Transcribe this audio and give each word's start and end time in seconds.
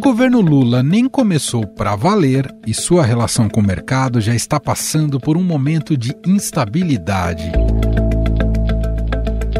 governo 0.00 0.40
Lula 0.40 0.82
nem 0.82 1.06
começou 1.06 1.66
para 1.66 1.94
valer 1.94 2.50
e 2.66 2.72
sua 2.72 3.04
relação 3.04 3.50
com 3.50 3.60
o 3.60 3.66
mercado 3.66 4.18
já 4.18 4.34
está 4.34 4.58
passando 4.58 5.20
por 5.20 5.36
um 5.36 5.42
momento 5.42 5.94
de 5.94 6.16
instabilidade. 6.26 7.52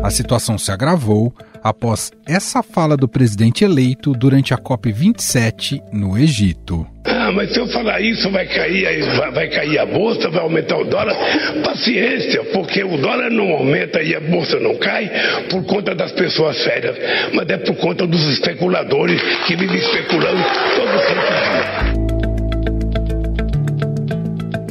A 0.02 0.10
situação 0.10 0.56
se 0.56 0.72
agravou 0.72 1.32
após 1.62 2.10
essa 2.24 2.62
fala 2.62 2.96
do 2.96 3.06
presidente 3.06 3.64
eleito 3.64 4.12
durante 4.12 4.54
a 4.54 4.56
COP27 4.56 5.82
no 5.92 6.16
Egito. 6.16 6.86
Ah, 7.30 7.32
mas 7.32 7.52
se 7.52 7.60
eu 7.60 7.68
falar 7.68 8.00
isso 8.00 8.28
vai 8.30 8.44
cair, 8.44 9.04
vai, 9.32 9.48
cair 9.48 9.78
a 9.78 9.86
bolsa, 9.86 10.28
vai 10.30 10.40
aumentar 10.40 10.76
o 10.78 10.84
dólar. 10.84 11.14
Paciência, 11.62 12.42
porque 12.52 12.82
o 12.82 12.96
dólar 12.96 13.30
não 13.30 13.52
aumenta 13.52 14.02
e 14.02 14.16
a 14.16 14.20
bolsa 14.20 14.58
não 14.58 14.76
cai 14.76 15.08
por 15.48 15.64
conta 15.64 15.94
das 15.94 16.10
pessoas 16.10 16.56
sérias, 16.56 16.96
mas 17.32 17.48
é 17.48 17.56
por 17.58 17.76
conta 17.76 18.04
dos 18.04 18.20
especuladores 18.26 19.22
que 19.46 19.54
vivem 19.54 19.76
especulando 19.76 20.42
todo 20.74 20.90
dia. 21.06 22.10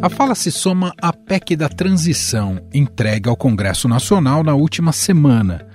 A 0.02 0.10
fala 0.10 0.36
se 0.36 0.52
soma 0.52 0.94
à 1.02 1.14
PEC 1.14 1.56
da 1.56 1.70
transição, 1.70 2.60
entregue 2.74 3.30
ao 3.30 3.38
Congresso 3.38 3.88
Nacional 3.88 4.44
na 4.44 4.54
última 4.54 4.92
semana. 4.92 5.69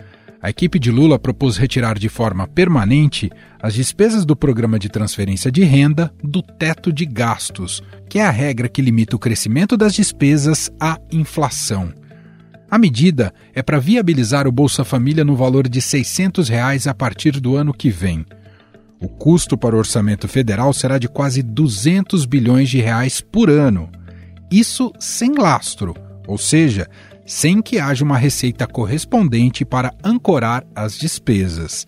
A 0.45 0.51
equipe 0.51 0.79
de 0.79 0.91
Lula 0.91 1.19
propôs 1.19 1.57
retirar 1.57 1.99
de 1.99 2.11
forma 2.11 2.47
permanente 2.47 3.31
as 3.63 3.73
despesas 3.73 4.27
do 4.27 4.37
programa 4.37 4.79
de 4.79 4.91
transferência 4.91 5.51
de 5.51 5.65
renda 5.65 6.13
do 6.23 6.43
teto 6.43 6.93
de 6.93 7.07
gastos, 7.07 7.83
que 8.11 8.19
é 8.19 8.27
a 8.27 8.31
regra 8.31 8.69
que 8.69 8.83
limita 8.83 9.17
o 9.17 9.19
crescimento 9.19 9.75
das 9.75 9.95
despesas 9.95 10.71
à 10.79 10.99
inflação. 11.11 11.95
A 12.71 12.77
medida 12.77 13.33
é 13.55 13.63
para 13.63 13.79
viabilizar 13.79 14.47
o 14.47 14.53
Bolsa 14.53 14.85
Família 14.85 15.25
no 15.25 15.35
valor 15.35 15.67
de 15.67 15.81
600 15.81 16.47
reais 16.51 16.87
a 16.87 16.93
partir 16.93 17.41
do 17.41 17.57
ano 17.57 17.73
que 17.73 17.89
vem. 17.89 18.27
O 19.01 19.09
custo 19.09 19.57
para 19.57 19.75
o 19.75 19.79
orçamento 19.79 20.29
federal 20.29 20.75
será 20.75 20.99
de 20.99 21.09
quase 21.09 21.43
200 21.43 22.27
bilhões 22.27 22.69
de 22.69 22.83
reais 22.83 23.19
por 23.19 23.49
ano. 23.49 23.89
Isso 24.53 24.93
sem 25.01 25.33
lastro, 25.33 25.95
ou 26.27 26.37
seja, 26.37 26.87
sem 27.27 27.63
que 27.63 27.79
haja 27.79 28.05
uma 28.05 28.19
receita 28.19 28.67
correspondente 28.67 29.65
para 29.65 29.93
ancorar 30.03 30.65
as 30.75 30.99
despesas. 30.99 31.87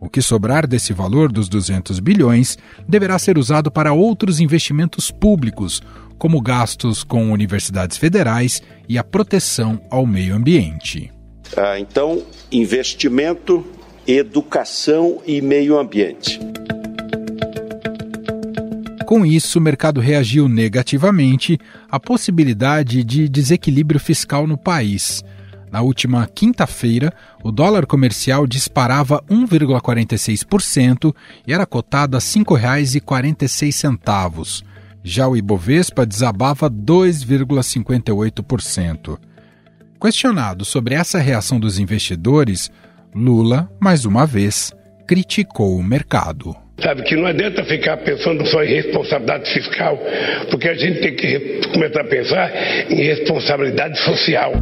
O 0.00 0.08
que 0.08 0.20
sobrar 0.20 0.66
desse 0.66 0.92
valor 0.92 1.32
dos 1.32 1.48
200 1.48 1.98
bilhões 1.98 2.58
deverá 2.86 3.18
ser 3.18 3.38
usado 3.38 3.70
para 3.70 3.92
outros 3.92 4.38
investimentos 4.38 5.10
públicos, 5.10 5.82
como 6.18 6.40
gastos 6.40 7.02
com 7.02 7.32
universidades 7.32 7.96
federais 7.96 8.62
e 8.88 8.98
a 8.98 9.04
proteção 9.04 9.80
ao 9.90 10.06
meio 10.06 10.34
ambiente. 10.34 11.10
Ah, 11.56 11.78
então, 11.78 12.22
investimento, 12.52 13.64
educação 14.06 15.22
e 15.26 15.40
meio 15.40 15.78
ambiente. 15.78 16.38
Com 19.06 19.24
isso, 19.26 19.58
o 19.58 19.62
mercado 19.62 20.00
reagiu 20.00 20.48
negativamente 20.48 21.58
à 21.90 22.00
possibilidade 22.00 23.04
de 23.04 23.28
desequilíbrio 23.28 24.00
fiscal 24.00 24.46
no 24.46 24.56
país. 24.56 25.22
Na 25.70 25.82
última 25.82 26.26
quinta-feira, 26.26 27.12
o 27.42 27.52
dólar 27.52 27.84
comercial 27.84 28.46
disparava 28.46 29.22
1,46% 29.28 31.14
e 31.46 31.52
era 31.52 31.66
cotado 31.66 32.16
a 32.16 32.20
R$ 32.20 32.24
5,46. 32.24 34.64
Já 35.02 35.28
o 35.28 35.36
Ibovespa 35.36 36.06
desabava 36.06 36.70
2,58%. 36.70 39.18
Questionado 40.00 40.64
sobre 40.64 40.94
essa 40.94 41.18
reação 41.18 41.60
dos 41.60 41.78
investidores, 41.78 42.70
Lula, 43.14 43.70
mais 43.80 44.06
uma 44.06 44.24
vez, 44.24 44.72
criticou 45.06 45.76
o 45.76 45.82
mercado. 45.82 46.63
Sabe 46.82 47.02
que 47.02 47.14
não 47.16 47.26
adianta 47.26 47.64
ficar 47.64 47.98
pensando 47.98 48.44
só 48.46 48.62
em 48.64 48.74
responsabilidade 48.74 49.52
fiscal, 49.52 49.98
porque 50.50 50.68
a 50.68 50.74
gente 50.74 51.00
tem 51.00 51.14
que 51.14 51.60
começar 51.72 52.00
a 52.00 52.04
pensar 52.04 52.50
em 52.90 53.02
responsabilidade 53.02 53.98
social. 54.00 54.52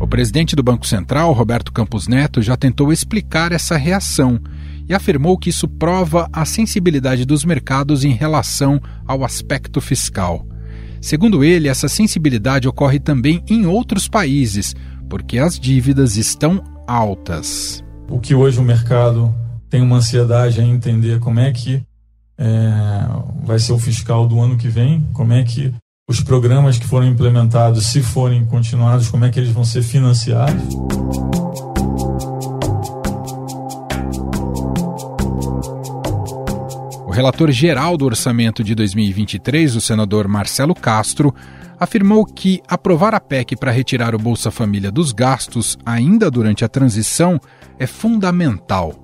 O 0.00 0.08
presidente 0.08 0.56
do 0.56 0.62
Banco 0.62 0.86
Central, 0.86 1.32
Roberto 1.32 1.72
Campos 1.72 2.08
Neto, 2.08 2.40
já 2.40 2.56
tentou 2.56 2.92
explicar 2.92 3.52
essa 3.52 3.76
reação 3.76 4.40
e 4.88 4.94
afirmou 4.94 5.36
que 5.36 5.50
isso 5.50 5.68
prova 5.68 6.28
a 6.32 6.44
sensibilidade 6.44 7.26
dos 7.26 7.44
mercados 7.44 8.04
em 8.04 8.12
relação 8.12 8.80
ao 9.06 9.24
aspecto 9.24 9.80
fiscal. 9.80 10.46
Segundo 11.00 11.44
ele, 11.44 11.68
essa 11.68 11.88
sensibilidade 11.88 12.68
ocorre 12.68 12.98
também 12.98 13.42
em 13.48 13.66
outros 13.66 14.08
países, 14.08 14.74
porque 15.10 15.38
as 15.38 15.58
dívidas 15.58 16.16
estão 16.16 16.62
altas. 16.86 17.82
O 18.08 18.20
que 18.20 18.34
hoje 18.34 18.58
o 18.58 18.62
mercado 18.62 19.34
tem 19.68 19.82
uma 19.82 19.96
ansiedade 19.96 20.60
em 20.60 20.70
entender 20.70 21.18
como 21.18 21.40
é 21.40 21.50
que 21.52 21.82
é, 22.38 23.06
vai 23.44 23.58
ser 23.58 23.72
o 23.72 23.78
fiscal 23.78 24.26
do 24.26 24.40
ano 24.40 24.56
que 24.56 24.68
vem, 24.68 25.06
como 25.12 25.32
é 25.32 25.42
que 25.42 25.72
os 26.08 26.20
programas 26.20 26.78
que 26.78 26.86
foram 26.86 27.06
implementados, 27.06 27.86
se 27.86 28.00
forem 28.00 28.44
continuados, 28.44 29.08
como 29.08 29.24
é 29.24 29.30
que 29.30 29.40
eles 29.40 29.50
vão 29.50 29.64
ser 29.64 29.82
financiados. 29.82 30.62
Relator 37.16 37.50
geral 37.50 37.96
do 37.96 38.04
orçamento 38.04 38.62
de 38.62 38.74
2023, 38.74 39.74
o 39.74 39.80
senador 39.80 40.28
Marcelo 40.28 40.74
Castro, 40.74 41.34
afirmou 41.80 42.26
que 42.26 42.60
aprovar 42.68 43.14
a 43.14 43.20
PEC 43.20 43.56
para 43.56 43.70
retirar 43.70 44.14
o 44.14 44.18
Bolsa 44.18 44.50
Família 44.50 44.92
dos 44.92 45.12
gastos 45.12 45.78
ainda 45.86 46.30
durante 46.30 46.62
a 46.62 46.68
transição 46.68 47.40
é 47.78 47.86
fundamental. 47.86 49.02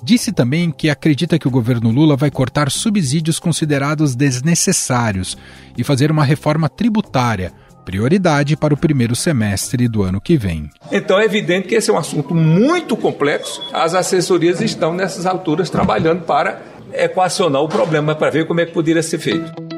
Disse 0.00 0.30
também 0.30 0.70
que 0.70 0.88
acredita 0.88 1.36
que 1.36 1.48
o 1.48 1.50
governo 1.50 1.90
Lula 1.90 2.16
vai 2.16 2.30
cortar 2.30 2.70
subsídios 2.70 3.40
considerados 3.40 4.14
desnecessários 4.14 5.36
e 5.76 5.82
fazer 5.82 6.12
uma 6.12 6.22
reforma 6.22 6.68
tributária, 6.68 7.52
prioridade 7.84 8.56
para 8.56 8.72
o 8.72 8.76
primeiro 8.76 9.16
semestre 9.16 9.88
do 9.88 10.04
ano 10.04 10.20
que 10.20 10.36
vem. 10.36 10.70
Então 10.92 11.18
é 11.18 11.24
evidente 11.24 11.66
que 11.66 11.74
esse 11.74 11.90
é 11.90 11.92
um 11.92 11.98
assunto 11.98 12.36
muito 12.36 12.96
complexo. 12.96 13.60
As 13.72 13.96
assessorias 13.96 14.60
estão 14.60 14.94
nessas 14.94 15.26
alturas 15.26 15.68
trabalhando 15.68 16.22
para 16.22 16.77
equacionar 16.92 17.62
o 17.62 17.68
problema, 17.68 18.14
para 18.14 18.30
ver 18.30 18.46
como 18.46 18.60
é 18.60 18.66
que 18.66 18.72
poderia 18.72 19.02
ser 19.02 19.18
feito. 19.18 19.68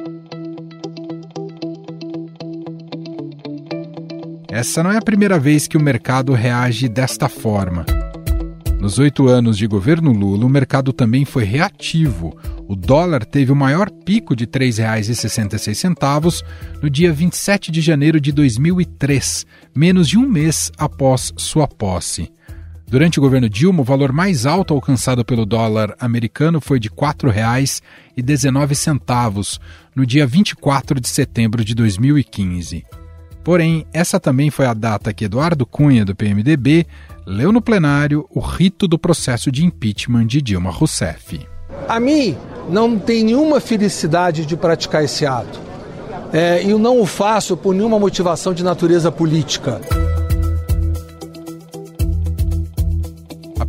Essa 4.49 4.83
não 4.83 4.91
é 4.91 4.99
a 4.99 5.03
primeira 5.03 5.39
vez 5.39 5.67
que 5.67 5.77
o 5.77 5.81
mercado 5.81 6.33
reage 6.33 6.89
desta 6.89 7.29
forma. 7.29 7.87
Nos 8.81 8.99
oito 8.99 9.29
anos 9.29 9.59
de 9.59 9.67
governo 9.67 10.11
Lula, 10.11 10.47
o 10.47 10.49
mercado 10.49 10.93
também 10.93 11.25
foi 11.25 11.45
reativo. 11.45 12.37
O 12.67 12.75
dólar 12.75 13.25
teve 13.25 13.53
o 13.53 13.57
maior 13.57 13.91
pico 13.91 14.35
de 14.35 14.45
R$ 14.45 14.51
3,66 14.51 16.43
no 16.83 16.89
dia 16.89 17.13
27 17.13 17.71
de 17.71 17.81
janeiro 17.81 18.21
de 18.21 18.33
2003, 18.33 19.45
menos 19.75 20.09
de 20.09 20.17
um 20.17 20.27
mês 20.27 20.73
após 20.79 21.33
sua 21.37 21.69
posse. 21.69 22.33
Durante 22.91 23.19
o 23.21 23.23
governo 23.23 23.49
Dilma, 23.49 23.83
o 23.83 23.85
valor 23.85 24.13
mais 24.13 24.45
alto 24.45 24.75
alcançado 24.75 25.25
pelo 25.25 25.47
dólar 25.47 25.95
americano 26.01 26.61
foi 26.61 26.81
de 26.81 26.89
R$ 26.89 26.97
4,19, 26.97 29.61
no 29.95 30.05
dia 30.05 30.27
24 30.27 31.01
de 31.01 31.09
setembro 31.09 31.65
de 31.65 31.73
2015. 31.73 32.85
Porém, 33.45 33.87
essa 33.93 34.19
também 34.19 34.51
foi 34.51 34.67
a 34.67 34.75
data 34.75 35.13
que 35.13 35.27
Eduardo 35.27 35.65
Cunha, 35.65 36.05
do 36.05 36.17
PMDB, 36.17 36.85
leu 37.25 37.53
no 37.53 37.63
plenário 37.63 38.27
o 38.29 38.41
rito 38.41 38.89
do 38.89 38.99
processo 38.99 39.53
de 39.53 39.65
impeachment 39.65 40.27
de 40.27 40.43
Dilma 40.43 40.73
Rousseff. 40.73 41.47
A 41.89 42.01
mim 42.01 42.37
não 42.69 42.99
tem 42.99 43.23
nenhuma 43.23 43.61
felicidade 43.61 44.45
de 44.45 44.57
praticar 44.57 45.05
esse 45.05 45.25
ato. 45.25 45.61
É, 46.33 46.65
eu 46.65 46.77
não 46.77 47.01
o 47.01 47.07
faço 47.07 47.57
por 47.57 47.73
nenhuma 47.73 48.01
motivação 48.01 48.53
de 48.53 48.65
natureza 48.65 49.13
política. 49.13 49.81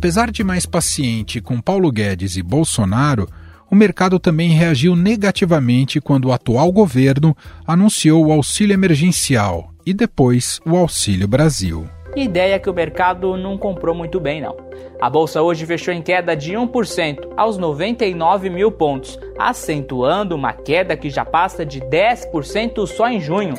Apesar 0.02 0.32
de 0.32 0.42
mais 0.42 0.66
paciente 0.66 1.40
com 1.40 1.60
Paulo 1.60 1.88
Guedes 1.92 2.36
e 2.36 2.42
Bolsonaro, 2.42 3.28
o 3.70 3.74
mercado 3.76 4.18
também 4.18 4.48
reagiu 4.48 4.96
negativamente 4.96 6.00
quando 6.00 6.24
o 6.24 6.32
atual 6.32 6.72
governo 6.72 7.36
anunciou 7.64 8.26
o 8.26 8.32
auxílio 8.32 8.74
emergencial 8.74 9.70
e 9.86 9.94
depois 9.94 10.60
o 10.66 10.76
Auxílio 10.76 11.28
Brasil. 11.28 11.88
Ideia 12.16 12.58
que 12.58 12.68
o 12.68 12.74
mercado 12.74 13.36
não 13.36 13.56
comprou 13.56 13.94
muito 13.94 14.18
bem, 14.18 14.40
não. 14.40 14.56
A 15.00 15.08
bolsa 15.08 15.40
hoje 15.40 15.64
fechou 15.64 15.94
em 15.94 16.02
queda 16.02 16.34
de 16.34 16.54
1% 16.54 17.34
aos 17.36 17.56
99 17.56 18.50
mil 18.50 18.72
pontos, 18.72 19.16
acentuando 19.38 20.34
uma 20.34 20.52
queda 20.52 20.96
que 20.96 21.10
já 21.10 21.24
passa 21.24 21.64
de 21.64 21.80
10% 21.80 22.88
só 22.88 23.08
em 23.08 23.20
junho. 23.20 23.54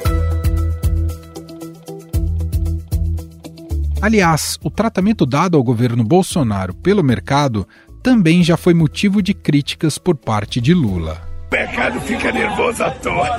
Aliás, 4.03 4.59
o 4.61 4.69
tratamento 4.69 5.25
dado 5.25 5.55
ao 5.55 5.63
governo 5.63 6.03
Bolsonaro 6.03 6.73
pelo 6.73 7.01
mercado 7.01 7.65
também 8.03 8.43
já 8.43 8.57
foi 8.57 8.73
motivo 8.73 9.21
de 9.21 9.33
críticas 9.33 9.97
por 9.97 10.17
parte 10.17 10.59
de 10.59 10.73
Lula. 10.73 11.21
mercado 11.49 12.01
fica 12.01 12.29
nervoso 12.29 12.83
à 12.83 12.91
toa. 12.91 13.29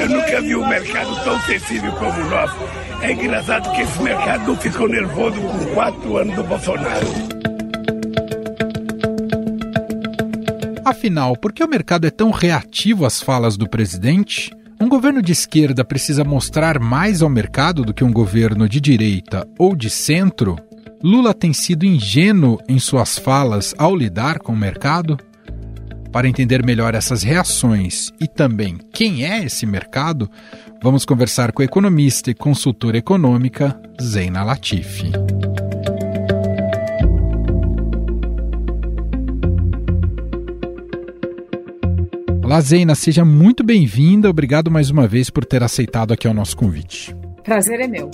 Eu 0.00 0.08
nunca 0.08 0.40
vi 0.40 0.56
um 0.56 0.66
mercado 0.66 1.22
tão 1.22 1.38
sensível 1.42 1.92
como 1.96 2.18
o 2.18 2.30
nosso. 2.30 2.56
É 3.02 3.12
engraçado 3.12 3.70
que 3.72 3.82
esse 3.82 4.02
mercado 4.02 4.46
não 4.46 4.56
ficou 4.56 4.88
nervoso 4.88 5.38
com 5.38 5.74
quatro 5.74 6.16
anos 6.16 6.34
do 6.34 6.44
Bolsonaro. 6.44 7.06
Afinal, 10.82 11.36
por 11.36 11.52
que 11.52 11.62
o 11.62 11.68
mercado 11.68 12.06
é 12.06 12.10
tão 12.10 12.30
reativo 12.30 13.04
às 13.04 13.20
falas 13.20 13.58
do 13.58 13.68
presidente? 13.68 14.50
Um 14.84 14.88
governo 14.90 15.22
de 15.22 15.32
esquerda 15.32 15.82
precisa 15.82 16.24
mostrar 16.24 16.78
mais 16.78 17.22
ao 17.22 17.30
mercado 17.30 17.86
do 17.86 17.94
que 17.94 18.04
um 18.04 18.12
governo 18.12 18.68
de 18.68 18.82
direita 18.82 19.48
ou 19.58 19.74
de 19.74 19.88
centro? 19.88 20.58
Lula 21.02 21.32
tem 21.32 21.54
sido 21.54 21.86
ingênuo 21.86 22.58
em 22.68 22.78
suas 22.78 23.18
falas 23.18 23.74
ao 23.78 23.96
lidar 23.96 24.40
com 24.40 24.52
o 24.52 24.56
mercado? 24.56 25.16
Para 26.12 26.28
entender 26.28 26.62
melhor 26.62 26.94
essas 26.94 27.22
reações 27.22 28.10
e 28.20 28.28
também 28.28 28.76
quem 28.92 29.24
é 29.24 29.42
esse 29.46 29.64
mercado, 29.64 30.30
vamos 30.82 31.06
conversar 31.06 31.50
com 31.52 31.62
a 31.62 31.64
economista 31.64 32.30
e 32.30 32.34
consultora 32.34 32.98
econômica 32.98 33.80
Zeina 33.98 34.44
Latifi. 34.44 35.12
Olá, 42.44 42.60
Zeina, 42.60 42.94
seja 42.94 43.24
muito 43.24 43.64
bem-vinda. 43.64 44.28
Obrigado 44.28 44.70
mais 44.70 44.90
uma 44.90 45.08
vez 45.08 45.30
por 45.30 45.46
ter 45.46 45.62
aceitado 45.62 46.12
aqui 46.12 46.28
o 46.28 46.34
nosso 46.34 46.54
convite. 46.54 47.16
Prazer 47.42 47.80
é 47.80 47.88
meu. 47.88 48.10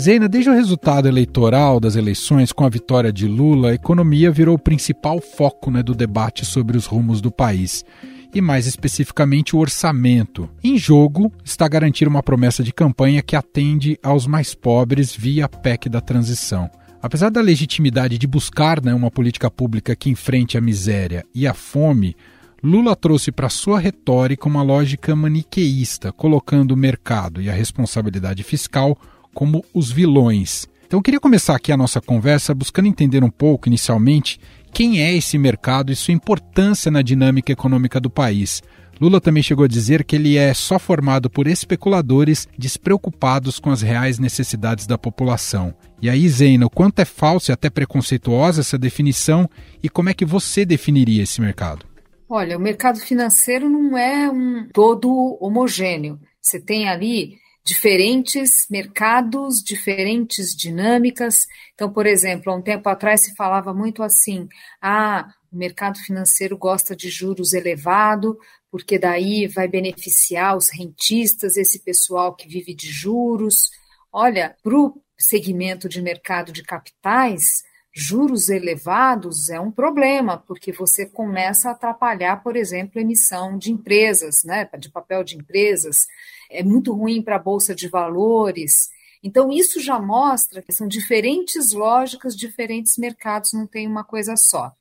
Zeina, 0.00 0.28
desde 0.28 0.48
o 0.48 0.54
resultado 0.54 1.08
eleitoral 1.08 1.80
das 1.80 1.96
eleições 1.96 2.52
com 2.52 2.64
a 2.64 2.68
vitória 2.68 3.12
de 3.12 3.26
Lula, 3.26 3.70
a 3.70 3.74
economia 3.74 4.30
virou 4.30 4.54
o 4.54 4.58
principal 4.58 5.20
foco 5.20 5.72
né, 5.72 5.82
do 5.82 5.92
debate 5.92 6.44
sobre 6.44 6.76
os 6.76 6.86
rumos 6.86 7.20
do 7.20 7.32
país. 7.32 7.84
E 8.32 8.40
mais 8.40 8.68
especificamente 8.68 9.56
o 9.56 9.58
orçamento. 9.58 10.48
Em 10.62 10.78
jogo 10.78 11.32
está 11.44 11.66
garantir 11.66 12.06
uma 12.06 12.22
promessa 12.22 12.62
de 12.62 12.72
campanha 12.72 13.22
que 13.22 13.34
atende 13.34 13.98
aos 14.00 14.24
mais 14.24 14.54
pobres 14.54 15.12
via 15.16 15.48
PEC 15.48 15.88
da 15.88 16.00
transição. 16.00 16.70
Apesar 17.04 17.28
da 17.28 17.42
legitimidade 17.42 18.16
de 18.16 18.26
buscar 18.26 18.82
né, 18.82 18.94
uma 18.94 19.10
política 19.10 19.50
pública 19.50 19.94
que 19.94 20.08
enfrente 20.08 20.56
a 20.56 20.60
miséria 20.60 21.22
e 21.34 21.46
a 21.46 21.52
fome, 21.52 22.16
Lula 22.62 22.96
trouxe 22.96 23.30
para 23.30 23.50
sua 23.50 23.78
retórica 23.78 24.48
uma 24.48 24.62
lógica 24.62 25.14
maniqueísta, 25.14 26.10
colocando 26.10 26.72
o 26.72 26.76
mercado 26.78 27.42
e 27.42 27.50
a 27.50 27.52
responsabilidade 27.52 28.42
fiscal 28.42 28.96
como 29.34 29.62
os 29.74 29.92
vilões. 29.92 30.66
Então 30.86 30.98
eu 30.98 31.02
queria 31.02 31.20
começar 31.20 31.54
aqui 31.54 31.70
a 31.70 31.76
nossa 31.76 32.00
conversa 32.00 32.54
buscando 32.54 32.88
entender 32.88 33.22
um 33.22 33.28
pouco, 33.28 33.68
inicialmente, 33.68 34.40
quem 34.72 35.02
é 35.02 35.14
esse 35.14 35.36
mercado 35.36 35.92
e 35.92 35.96
sua 35.96 36.14
importância 36.14 36.90
na 36.90 37.02
dinâmica 37.02 37.52
econômica 37.52 38.00
do 38.00 38.08
país. 38.08 38.62
Lula 38.98 39.20
também 39.20 39.42
chegou 39.42 39.66
a 39.66 39.68
dizer 39.68 40.04
que 40.04 40.16
ele 40.16 40.38
é 40.38 40.54
só 40.54 40.78
formado 40.78 41.28
por 41.28 41.46
especuladores 41.46 42.48
despreocupados 42.56 43.58
com 43.58 43.70
as 43.70 43.82
reais 43.82 44.18
necessidades 44.18 44.86
da 44.86 44.96
população. 44.96 45.74
E 46.04 46.10
aí, 46.10 46.28
Zena, 46.28 46.66
o 46.66 46.70
quanto 46.70 46.98
é 46.98 47.04
falsa 47.06 47.50
e 47.50 47.54
até 47.54 47.70
preconceituosa 47.70 48.60
essa 48.60 48.76
definição 48.76 49.48
e 49.82 49.88
como 49.88 50.10
é 50.10 50.12
que 50.12 50.26
você 50.26 50.62
definiria 50.62 51.22
esse 51.22 51.40
mercado? 51.40 51.86
Olha, 52.28 52.58
o 52.58 52.60
mercado 52.60 53.00
financeiro 53.00 53.70
não 53.70 53.96
é 53.96 54.30
um 54.30 54.68
todo 54.70 55.38
homogêneo. 55.40 56.20
Você 56.42 56.60
tem 56.60 56.90
ali 56.90 57.38
diferentes 57.64 58.66
mercados, 58.70 59.62
diferentes 59.64 60.54
dinâmicas. 60.54 61.46
Então, 61.72 61.90
por 61.90 62.04
exemplo, 62.04 62.52
há 62.52 62.56
um 62.56 62.60
tempo 62.60 62.86
atrás 62.90 63.22
se 63.22 63.34
falava 63.34 63.72
muito 63.72 64.02
assim: 64.02 64.46
ah, 64.82 65.26
o 65.50 65.56
mercado 65.56 65.98
financeiro 66.00 66.58
gosta 66.58 66.94
de 66.94 67.08
juros 67.08 67.54
elevado, 67.54 68.36
porque 68.70 68.98
daí 68.98 69.46
vai 69.46 69.66
beneficiar 69.66 70.54
os 70.54 70.68
rentistas, 70.68 71.56
esse 71.56 71.82
pessoal 71.82 72.36
que 72.36 72.46
vive 72.46 72.74
de 72.74 72.88
juros. 72.88 73.70
Olha, 74.12 74.54
para 74.62 74.78
o 74.78 75.02
segmento 75.18 75.88
de 75.88 76.02
mercado 76.02 76.52
de 76.52 76.62
capitais, 76.62 77.62
juros 77.94 78.48
elevados 78.48 79.48
é 79.48 79.60
um 79.60 79.70
problema, 79.70 80.36
porque 80.36 80.72
você 80.72 81.06
começa 81.06 81.68
a 81.68 81.72
atrapalhar, 81.72 82.42
por 82.42 82.56
exemplo, 82.56 82.98
a 82.98 83.02
emissão 83.02 83.56
de 83.56 83.70
empresas, 83.70 84.42
né, 84.44 84.68
de 84.78 84.90
papel 84.90 85.22
de 85.22 85.36
empresas. 85.36 86.06
É 86.50 86.62
muito 86.62 86.92
ruim 86.92 87.22
para 87.22 87.36
a 87.36 87.42
bolsa 87.42 87.74
de 87.74 87.88
valores. 87.88 88.90
Então, 89.22 89.50
isso 89.50 89.80
já 89.80 89.98
mostra 89.98 90.60
que 90.60 90.72
são 90.72 90.88
diferentes 90.88 91.72
lógicas, 91.72 92.36
diferentes 92.36 92.98
mercados, 92.98 93.52
não 93.52 93.66
tem 93.66 93.86
uma 93.86 94.04
coisa 94.04 94.36
só. 94.36 94.72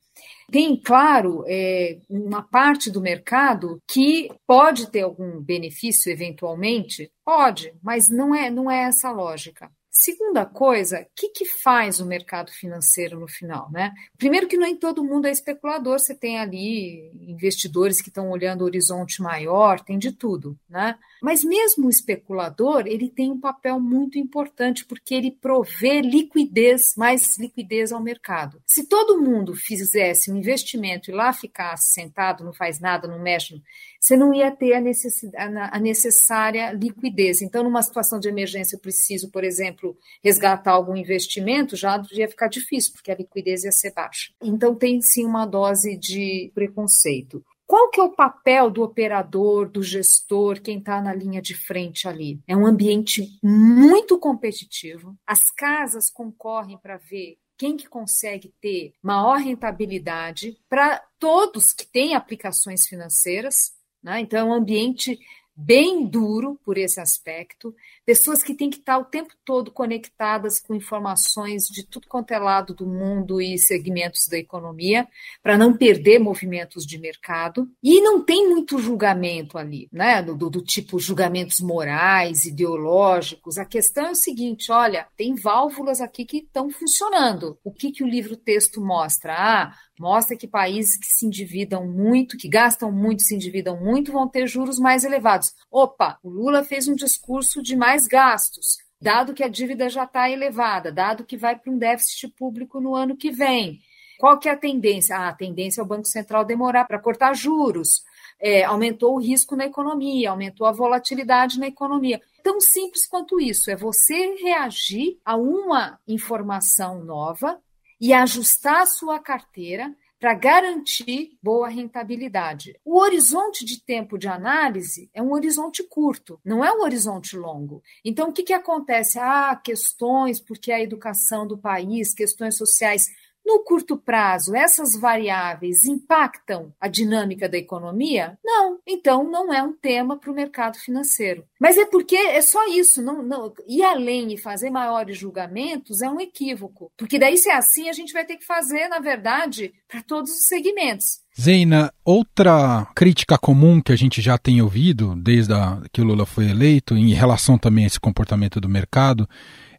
Tem, 0.52 0.76
claro, 0.76 1.44
é, 1.48 2.00
uma 2.10 2.42
parte 2.42 2.92
do 2.92 3.02
mercado 3.02 3.82
que 3.88 4.30
pode 4.46 4.90
ter 4.92 5.02
algum 5.02 5.40
benefício 5.40 6.12
eventualmente, 6.12 7.12
pode, 7.24 7.74
mas 7.82 8.10
não 8.10 8.36
é, 8.36 8.50
não 8.50 8.70
é 8.70 8.84
essa 8.84 9.12
lógica. 9.12 9.72
Segunda 9.96 10.44
coisa, 10.44 11.02
o 11.02 11.06
que, 11.16 11.30
que 11.30 11.46
faz 11.46 12.00
o 12.00 12.06
mercado 12.08 12.52
financeiro 12.52 13.20
no 13.20 13.28
final? 13.28 13.70
Né? 13.72 13.94
Primeiro 14.18 14.48
que 14.48 14.58
nem 14.58 14.76
todo 14.76 15.04
mundo 15.04 15.28
é 15.28 15.32
especulador, 15.32 16.00
você 16.00 16.16
tem 16.16 16.40
ali 16.40 17.12
investidores 17.28 18.02
que 18.02 18.10
estão 18.10 18.32
olhando 18.32 18.62
o 18.62 18.66
horizonte 18.66 19.22
maior, 19.22 19.80
tem 19.80 20.00
de 20.00 20.12
tudo. 20.12 20.58
Né? 20.68 20.98
Mas 21.22 21.44
mesmo 21.44 21.86
o 21.86 21.90
especulador, 21.92 22.88
ele 22.88 23.08
tem 23.08 23.32
um 23.32 23.40
papel 23.40 23.80
muito 23.80 24.18
importante, 24.18 24.84
porque 24.84 25.14
ele 25.14 25.30
provê 25.30 26.02
liquidez, 26.02 26.96
mais 26.98 27.38
liquidez 27.38 27.92
ao 27.92 28.02
mercado. 28.02 28.64
Se 28.66 28.88
todo 28.88 29.22
mundo 29.22 29.54
fizesse 29.54 30.32
um 30.32 30.38
investimento 30.38 31.12
e 31.12 31.14
lá 31.14 31.32
ficasse 31.32 31.94
sentado, 31.94 32.44
não 32.44 32.52
faz 32.52 32.80
nada, 32.80 33.08
não 33.08 33.20
mexe, 33.20 33.62
você 34.04 34.18
não 34.18 34.34
ia 34.34 34.52
ter 34.52 34.74
a, 34.74 35.78
a 35.78 35.80
necessária 35.80 36.74
liquidez. 36.74 37.42
Então, 37.42 37.64
numa 37.64 37.82
situação 37.82 38.20
de 38.20 38.28
emergência, 38.28 38.76
eu 38.76 38.82
preciso, 38.82 39.32
por 39.32 39.46
exemplo, 39.46 39.98
resgatar 40.22 40.72
algum 40.74 40.94
investimento, 40.94 41.78
já 41.78 42.04
ia 42.12 42.28
ficar 42.28 42.50
difícil, 42.50 42.92
porque 42.92 43.12
a 43.12 43.16
liquidez 43.16 43.64
ia 43.64 43.72
ser 43.72 43.94
baixa. 43.94 44.34
Então, 44.44 44.76
tem 44.76 45.02
sim 45.02 45.26
uma 45.26 45.46
dose 45.46 45.96
de 45.96 46.52
preconceito. 46.54 47.42
Qual 47.66 47.90
que 47.90 48.02
é 48.02 48.04
o 48.04 48.14
papel 48.14 48.70
do 48.70 48.84
operador, 48.84 49.70
do 49.70 49.82
gestor, 49.82 50.60
quem 50.62 50.80
está 50.80 51.02
na 51.02 51.14
linha 51.14 51.42
de 51.42 51.56
frente 51.56 52.06
ali? 52.06 52.42
É 52.46 52.58
um 52.58 52.66
ambiente 52.66 53.40
muito 53.42 54.20
competitivo. 54.20 55.16
As 55.26 55.50
casas 55.50 56.10
concorrem 56.10 56.78
para 56.78 56.98
ver 56.98 57.38
quem 57.58 57.78
que 57.78 57.88
consegue 57.88 58.54
ter 58.60 58.94
maior 59.02 59.38
rentabilidade 59.38 60.58
para 60.68 61.02
todos 61.18 61.72
que 61.72 61.88
têm 61.88 62.16
aplicações 62.16 62.86
financeiras. 62.86 63.72
Né? 64.04 64.20
Então, 64.20 64.40
é 64.40 64.44
um 64.44 64.54
ambiente 64.54 65.20
bem 65.56 66.06
duro 66.06 66.60
por 66.66 66.78
esse 66.78 67.00
aspecto, 67.00 67.76
pessoas 68.06 68.42
que 68.42 68.56
têm 68.56 68.70
que 68.70 68.78
estar 68.78 68.98
o 68.98 69.06
tempo 69.06 69.34
todo 69.46 69.72
conectadas 69.72 70.60
com 70.60 70.74
informações 70.74 71.66
de 71.66 71.86
tudo 71.86 72.08
quanto 72.08 72.32
é 72.32 72.40
lado 72.40 72.74
do 72.74 72.88
mundo 72.88 73.40
e 73.40 73.58
segmentos 73.58 74.28
da 74.28 74.38
economia, 74.38 75.08
para 75.42 75.58
não 75.58 75.78
perder 75.78 76.20
movimentos 76.20 76.86
de 76.86 76.98
mercado. 76.98 77.70
E 77.84 78.02
não 78.02 78.24
tem 78.24 78.50
muito 78.50 78.80
julgamento 78.80 79.58
ali, 79.58 79.88
né? 79.92 80.22
Do, 80.24 80.36
do, 80.50 80.62
tipo 80.62 81.00
julgamentos 81.00 81.60
morais, 81.60 82.46
ideológicos. 82.46 83.58
A 83.58 83.66
questão 83.66 84.08
é 84.08 84.12
o 84.12 84.16
seguinte: 84.16 84.72
olha, 84.72 85.08
tem 85.16 85.36
válvulas 85.36 86.02
aqui 86.02 86.26
que 86.26 86.38
estão 86.38 86.70
funcionando. 86.72 87.58
O 87.64 87.72
que, 87.72 87.92
que 87.92 88.04
o 88.04 88.08
livro-texto 88.08 88.82
mostra? 88.82 89.36
Ah, 89.38 89.74
mostra 90.00 90.36
que 90.36 90.48
países 90.48 90.98
que 90.98 91.06
se 91.06 91.26
endividam 91.26 91.88
muito, 91.88 92.38
que 92.38 92.50
gastam 92.50 92.92
muito, 92.92 93.24
se 93.24 93.36
endividam 93.36 93.80
muito, 93.80 94.12
vão 94.12 94.28
ter 94.28 94.48
juros 94.48 94.80
mais 94.80 95.04
elevados. 95.04 95.54
Opa, 95.72 96.18
o 96.24 96.30
Lula 96.30 96.64
fez 96.64 96.88
um 96.88 96.96
discurso 96.96 97.62
de 97.62 97.76
mais 97.76 98.08
gastos, 98.08 98.78
dado 99.00 99.34
que 99.34 99.44
a 99.44 99.48
dívida 99.48 99.90
já 99.90 100.06
está 100.06 100.30
elevada, 100.30 100.92
dado 100.92 101.26
que 101.26 101.38
vai 101.38 101.58
para 101.58 101.72
um 101.72 101.78
déficit 101.78 102.30
público 102.38 102.80
no 102.80 102.96
ano 102.96 103.16
que 103.16 103.32
vem. 103.32 103.80
Qual 104.18 104.40
que 104.40 104.48
é 104.48 104.54
a 104.54 104.58
tendência? 104.58 105.18
Ah, 105.18 105.30
a 105.30 105.34
tendência 105.34 105.82
é 105.82 105.84
o 105.84 105.88
Banco 105.88 106.06
Central 106.06 106.46
demorar 106.46 106.86
para 106.86 107.00
cortar 107.00 107.36
juros. 107.36 108.02
É, 108.40 108.64
aumentou 108.64 109.16
o 109.16 109.20
risco 109.20 109.56
na 109.56 109.66
economia, 109.66 110.30
aumentou 110.30 110.66
a 110.66 110.72
volatilidade 110.72 111.60
na 111.60 111.68
economia. 111.68 112.22
Tão 112.42 112.60
simples 112.60 113.08
quanto 113.08 113.40
isso, 113.40 113.70
é 113.70 113.76
você 113.76 114.36
reagir 114.36 115.18
a 115.26 115.36
uma 115.36 116.00
informação 116.08 117.04
nova 117.04 117.60
e 118.04 118.12
ajustar 118.12 118.82
a 118.82 118.86
sua 118.86 119.18
carteira 119.18 119.96
para 120.20 120.34
garantir 120.34 121.38
boa 121.42 121.70
rentabilidade. 121.70 122.78
O 122.84 123.00
horizonte 123.00 123.64
de 123.64 123.82
tempo 123.82 124.18
de 124.18 124.28
análise 124.28 125.10
é 125.14 125.22
um 125.22 125.32
horizonte 125.32 125.82
curto, 125.84 126.38
não 126.44 126.66
é 126.66 126.70
um 126.74 126.82
horizonte 126.82 127.38
longo. 127.38 127.82
Então, 128.04 128.28
o 128.28 128.34
que, 128.34 128.44
que 128.44 128.52
acontece? 128.52 129.18
Ah, 129.18 129.56
questões, 129.56 130.42
porque 130.42 130.70
a 130.74 130.82
educação 130.82 131.48
do 131.48 131.58
país, 131.58 132.14
questões 132.14 132.58
sociais 132.58 133.08
no 133.46 133.64
curto 133.64 133.98
prazo, 133.98 134.56
essas 134.56 135.00
variáveis 135.00 135.86
impactam 135.86 136.74
a 136.80 136.88
dinâmica 136.88 137.50
da 137.50 137.58
economia? 137.58 138.38
Não. 138.44 138.80
Então, 138.88 139.30
não 139.30 139.54
é 139.54 139.62
um 139.62 139.74
tema 139.74 140.18
para 140.18 140.32
o 140.32 140.36
mercado 140.36 140.78
financeiro. 140.78 141.46
Mas 141.60 141.78
é 141.78 141.86
porque 141.86 142.16
é 142.16 142.42
só 142.42 142.66
isso. 142.68 143.02
Não, 143.02 143.22
não, 143.22 143.54
ir 143.68 143.84
além 143.84 144.34
e 144.34 144.38
fazer 144.38 144.70
maiores 144.70 145.18
julgamentos 145.18 146.02
é 146.02 146.10
um 146.10 146.20
equívoco. 146.20 146.92
Porque 146.98 147.20
daí, 147.20 147.38
se 147.38 147.50
é 147.50 147.56
assim, 147.56 147.90
a 147.90 147.94
gente 147.94 148.14
vai 148.14 148.26
ter 148.26 148.38
que 148.38 148.46
fazer, 148.46 148.88
na 148.88 149.00
verdade, 149.00 149.74
para 149.88 150.02
todos 150.02 150.32
os 150.32 150.48
segmentos. 150.48 151.24
Zeina, 151.40 151.92
outra 152.06 152.88
crítica 152.96 153.40
comum 153.40 153.82
que 153.82 153.92
a 153.92 153.96
gente 153.96 154.22
já 154.22 154.38
tem 154.38 154.62
ouvido 154.62 155.16
desde 155.16 155.54
que 155.92 156.00
o 156.00 156.04
Lula 156.04 156.28
foi 156.28 156.50
eleito, 156.50 156.96
em 156.96 157.14
relação 157.14 157.58
também 157.58 157.86
a 157.86 157.88
esse 157.88 158.00
comportamento 158.00 158.62
do 158.62 158.70
mercado, 158.70 159.28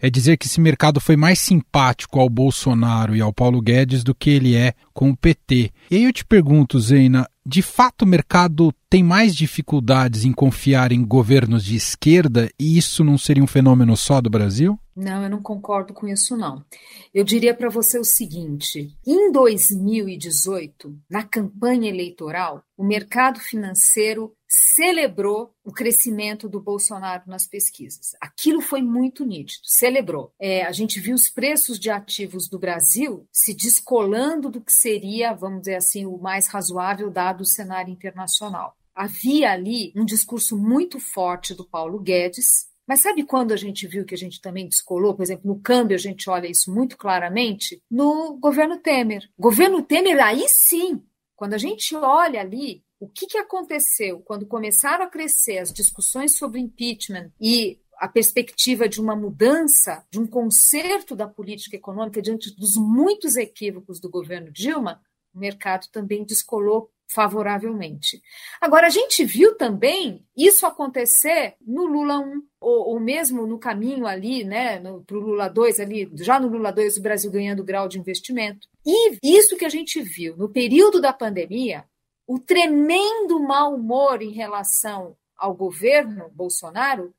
é 0.04 0.10
dizer 0.10 0.36
que 0.36 0.46
esse 0.46 0.60
mercado 0.60 1.00
foi 1.00 1.16
mais 1.16 1.38
simpático 1.38 2.20
ao 2.20 2.28
Bolsonaro 2.28 3.16
e 3.16 3.22
ao 3.22 3.32
Paulo 3.32 3.62
Guedes 3.62 4.04
do 4.04 4.14
que 4.14 4.28
ele 4.28 4.54
é 4.54 4.74
com 4.92 5.08
o 5.08 5.16
PT. 5.16 5.72
E 5.90 5.96
aí 5.96 6.04
eu 6.04 6.12
te 6.12 6.26
pergunto, 6.26 6.78
Zeina, 6.78 7.26
de 7.46 7.62
fato 7.62 8.02
o 8.02 8.06
mercado 8.06 8.70
tem 8.90 9.02
mais 9.02 9.34
dificuldades 9.34 10.26
em 10.26 10.32
confiar 10.32 10.92
em 10.92 11.02
governos 11.02 11.64
de 11.64 11.74
esquerda 11.74 12.50
e 12.60 12.76
isso 12.76 13.02
não 13.02 13.16
seria 13.16 13.42
um 13.42 13.46
fenômeno 13.46 13.96
só 13.96 14.20
do 14.20 14.28
Brasil? 14.28 14.78
Não, 14.96 15.24
eu 15.24 15.30
não 15.30 15.42
concordo 15.42 15.92
com 15.92 16.06
isso, 16.06 16.36
não. 16.36 16.64
Eu 17.12 17.24
diria 17.24 17.54
para 17.54 17.68
você 17.68 17.98
o 17.98 18.04
seguinte: 18.04 18.96
em 19.04 19.32
2018, 19.32 20.96
na 21.10 21.24
campanha 21.24 21.88
eleitoral, 21.88 22.62
o 22.76 22.84
mercado 22.84 23.40
financeiro 23.40 24.32
celebrou 24.46 25.52
o 25.64 25.72
crescimento 25.72 26.48
do 26.48 26.60
Bolsonaro 26.60 27.24
nas 27.26 27.46
pesquisas. 27.46 28.12
Aquilo 28.20 28.60
foi 28.60 28.82
muito 28.82 29.24
nítido, 29.24 29.62
celebrou. 29.64 30.32
É, 30.38 30.64
a 30.64 30.70
gente 30.70 31.00
viu 31.00 31.14
os 31.14 31.28
preços 31.28 31.78
de 31.78 31.90
ativos 31.90 32.48
do 32.48 32.58
Brasil 32.58 33.26
se 33.32 33.52
descolando 33.52 34.48
do 34.48 34.60
que 34.60 34.72
seria, 34.72 35.32
vamos 35.32 35.62
dizer 35.62 35.76
assim, 35.76 36.06
o 36.06 36.18
mais 36.18 36.46
razoável 36.46 37.10
dado 37.10 37.40
o 37.40 37.46
cenário 37.46 37.92
internacional. 37.92 38.76
Havia 38.94 39.50
ali 39.50 39.92
um 39.96 40.04
discurso 40.04 40.56
muito 40.56 41.00
forte 41.00 41.52
do 41.52 41.64
Paulo 41.64 41.98
Guedes, 41.98 42.68
mas 42.86 43.00
sabe 43.00 43.24
quando 43.24 43.52
a 43.52 43.56
gente 43.56 43.86
viu 43.86 44.04
que 44.04 44.14
a 44.14 44.18
gente 44.18 44.40
também 44.40 44.68
descolou? 44.68 45.14
Por 45.14 45.22
exemplo, 45.22 45.46
no 45.46 45.60
câmbio 45.60 45.94
a 45.94 45.98
gente 45.98 46.28
olha 46.28 46.46
isso 46.46 46.72
muito 46.72 46.96
claramente 46.96 47.82
no 47.90 48.36
governo 48.36 48.78
Temer. 48.78 49.28
Governo 49.38 49.82
Temer, 49.82 50.22
aí 50.22 50.44
sim, 50.48 51.02
quando 51.34 51.54
a 51.54 51.58
gente 51.58 51.94
olha 51.96 52.40
ali 52.40 52.84
o 53.00 53.08
que, 53.08 53.26
que 53.26 53.38
aconteceu 53.38 54.20
quando 54.20 54.46
começaram 54.46 55.04
a 55.04 55.10
crescer 55.10 55.58
as 55.58 55.72
discussões 55.72 56.36
sobre 56.38 56.60
impeachment 56.60 57.30
e 57.40 57.78
a 57.98 58.08
perspectiva 58.08 58.88
de 58.88 59.00
uma 59.00 59.14
mudança, 59.14 60.04
de 60.10 60.18
um 60.18 60.26
conserto 60.26 61.14
da 61.14 61.28
política 61.28 61.76
econômica 61.76 62.20
diante 62.20 62.54
dos 62.54 62.76
muitos 62.76 63.36
equívocos 63.36 64.00
do 64.00 64.10
governo 64.10 64.50
Dilma, 64.50 65.00
o 65.34 65.38
mercado 65.38 65.88
também 65.90 66.24
descolou 66.24 66.90
favoravelmente. 67.12 68.20
Agora, 68.60 68.86
a 68.86 68.90
gente 68.90 69.24
viu 69.24 69.56
também 69.56 70.26
isso 70.36 70.66
acontecer 70.66 71.54
no 71.60 71.86
Lula 71.86 72.18
1, 72.18 72.42
ou, 72.60 72.88
ou 72.90 73.00
mesmo 73.00 73.46
no 73.46 73.58
caminho 73.58 74.06
ali, 74.06 74.44
né, 74.44 74.80
para 75.06 75.16
o 75.16 75.20
Lula 75.20 75.48
2, 75.48 75.80
ali, 75.80 76.10
já 76.14 76.40
no 76.40 76.48
Lula 76.48 76.72
2, 76.72 76.96
o 76.96 77.02
Brasil 77.02 77.30
ganhando 77.30 77.64
grau 77.64 77.88
de 77.88 77.98
investimento. 77.98 78.68
E 78.84 79.18
isso 79.22 79.56
que 79.56 79.64
a 79.64 79.68
gente 79.68 80.02
viu 80.02 80.36
no 80.36 80.48
período 80.48 81.00
da 81.00 81.12
pandemia, 81.12 81.84
o 82.26 82.38
tremendo 82.38 83.40
mau 83.40 83.74
humor 83.74 84.22
em 84.22 84.32
relação 84.32 85.16
ao 85.36 85.54
governo 85.54 86.30
Bolsonaro, 86.30 87.14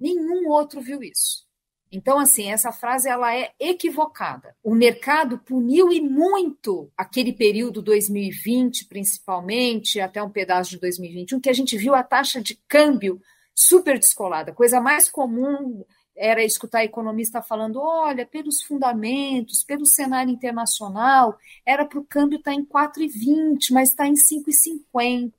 nenhum 0.00 0.48
outro 0.48 0.80
viu 0.80 1.02
isso. 1.02 1.45
Então, 1.90 2.18
assim, 2.18 2.50
essa 2.50 2.72
frase 2.72 3.08
ela 3.08 3.34
é 3.34 3.52
equivocada. 3.58 4.56
O 4.62 4.74
mercado 4.74 5.38
puniu 5.38 5.92
e 5.92 6.00
muito 6.00 6.90
aquele 6.96 7.32
período 7.32 7.80
2020, 7.80 8.86
principalmente, 8.86 10.00
até 10.00 10.22
um 10.22 10.30
pedaço 10.30 10.70
de 10.70 10.78
2021, 10.80 11.40
que 11.40 11.50
a 11.50 11.54
gente 11.54 11.76
viu 11.76 11.94
a 11.94 12.02
taxa 12.02 12.40
de 12.40 12.56
câmbio 12.68 13.20
super 13.54 13.98
descolada. 13.98 14.52
Coisa 14.52 14.80
mais 14.80 15.08
comum 15.08 15.84
era 16.16 16.42
escutar 16.42 16.84
economista 16.84 17.40
falando: 17.40 17.80
olha, 17.80 18.26
pelos 18.26 18.62
fundamentos, 18.62 19.62
pelo 19.62 19.86
cenário 19.86 20.32
internacional, 20.32 21.38
era 21.64 21.84
para 21.84 21.98
o 21.98 22.04
câmbio 22.04 22.38
estar 22.38 22.52
tá 22.52 22.56
em 22.56 22.64
4,20, 22.64 23.72
mas 23.72 23.90
está 23.90 24.06
em 24.06 24.14
5,50. 24.14 25.32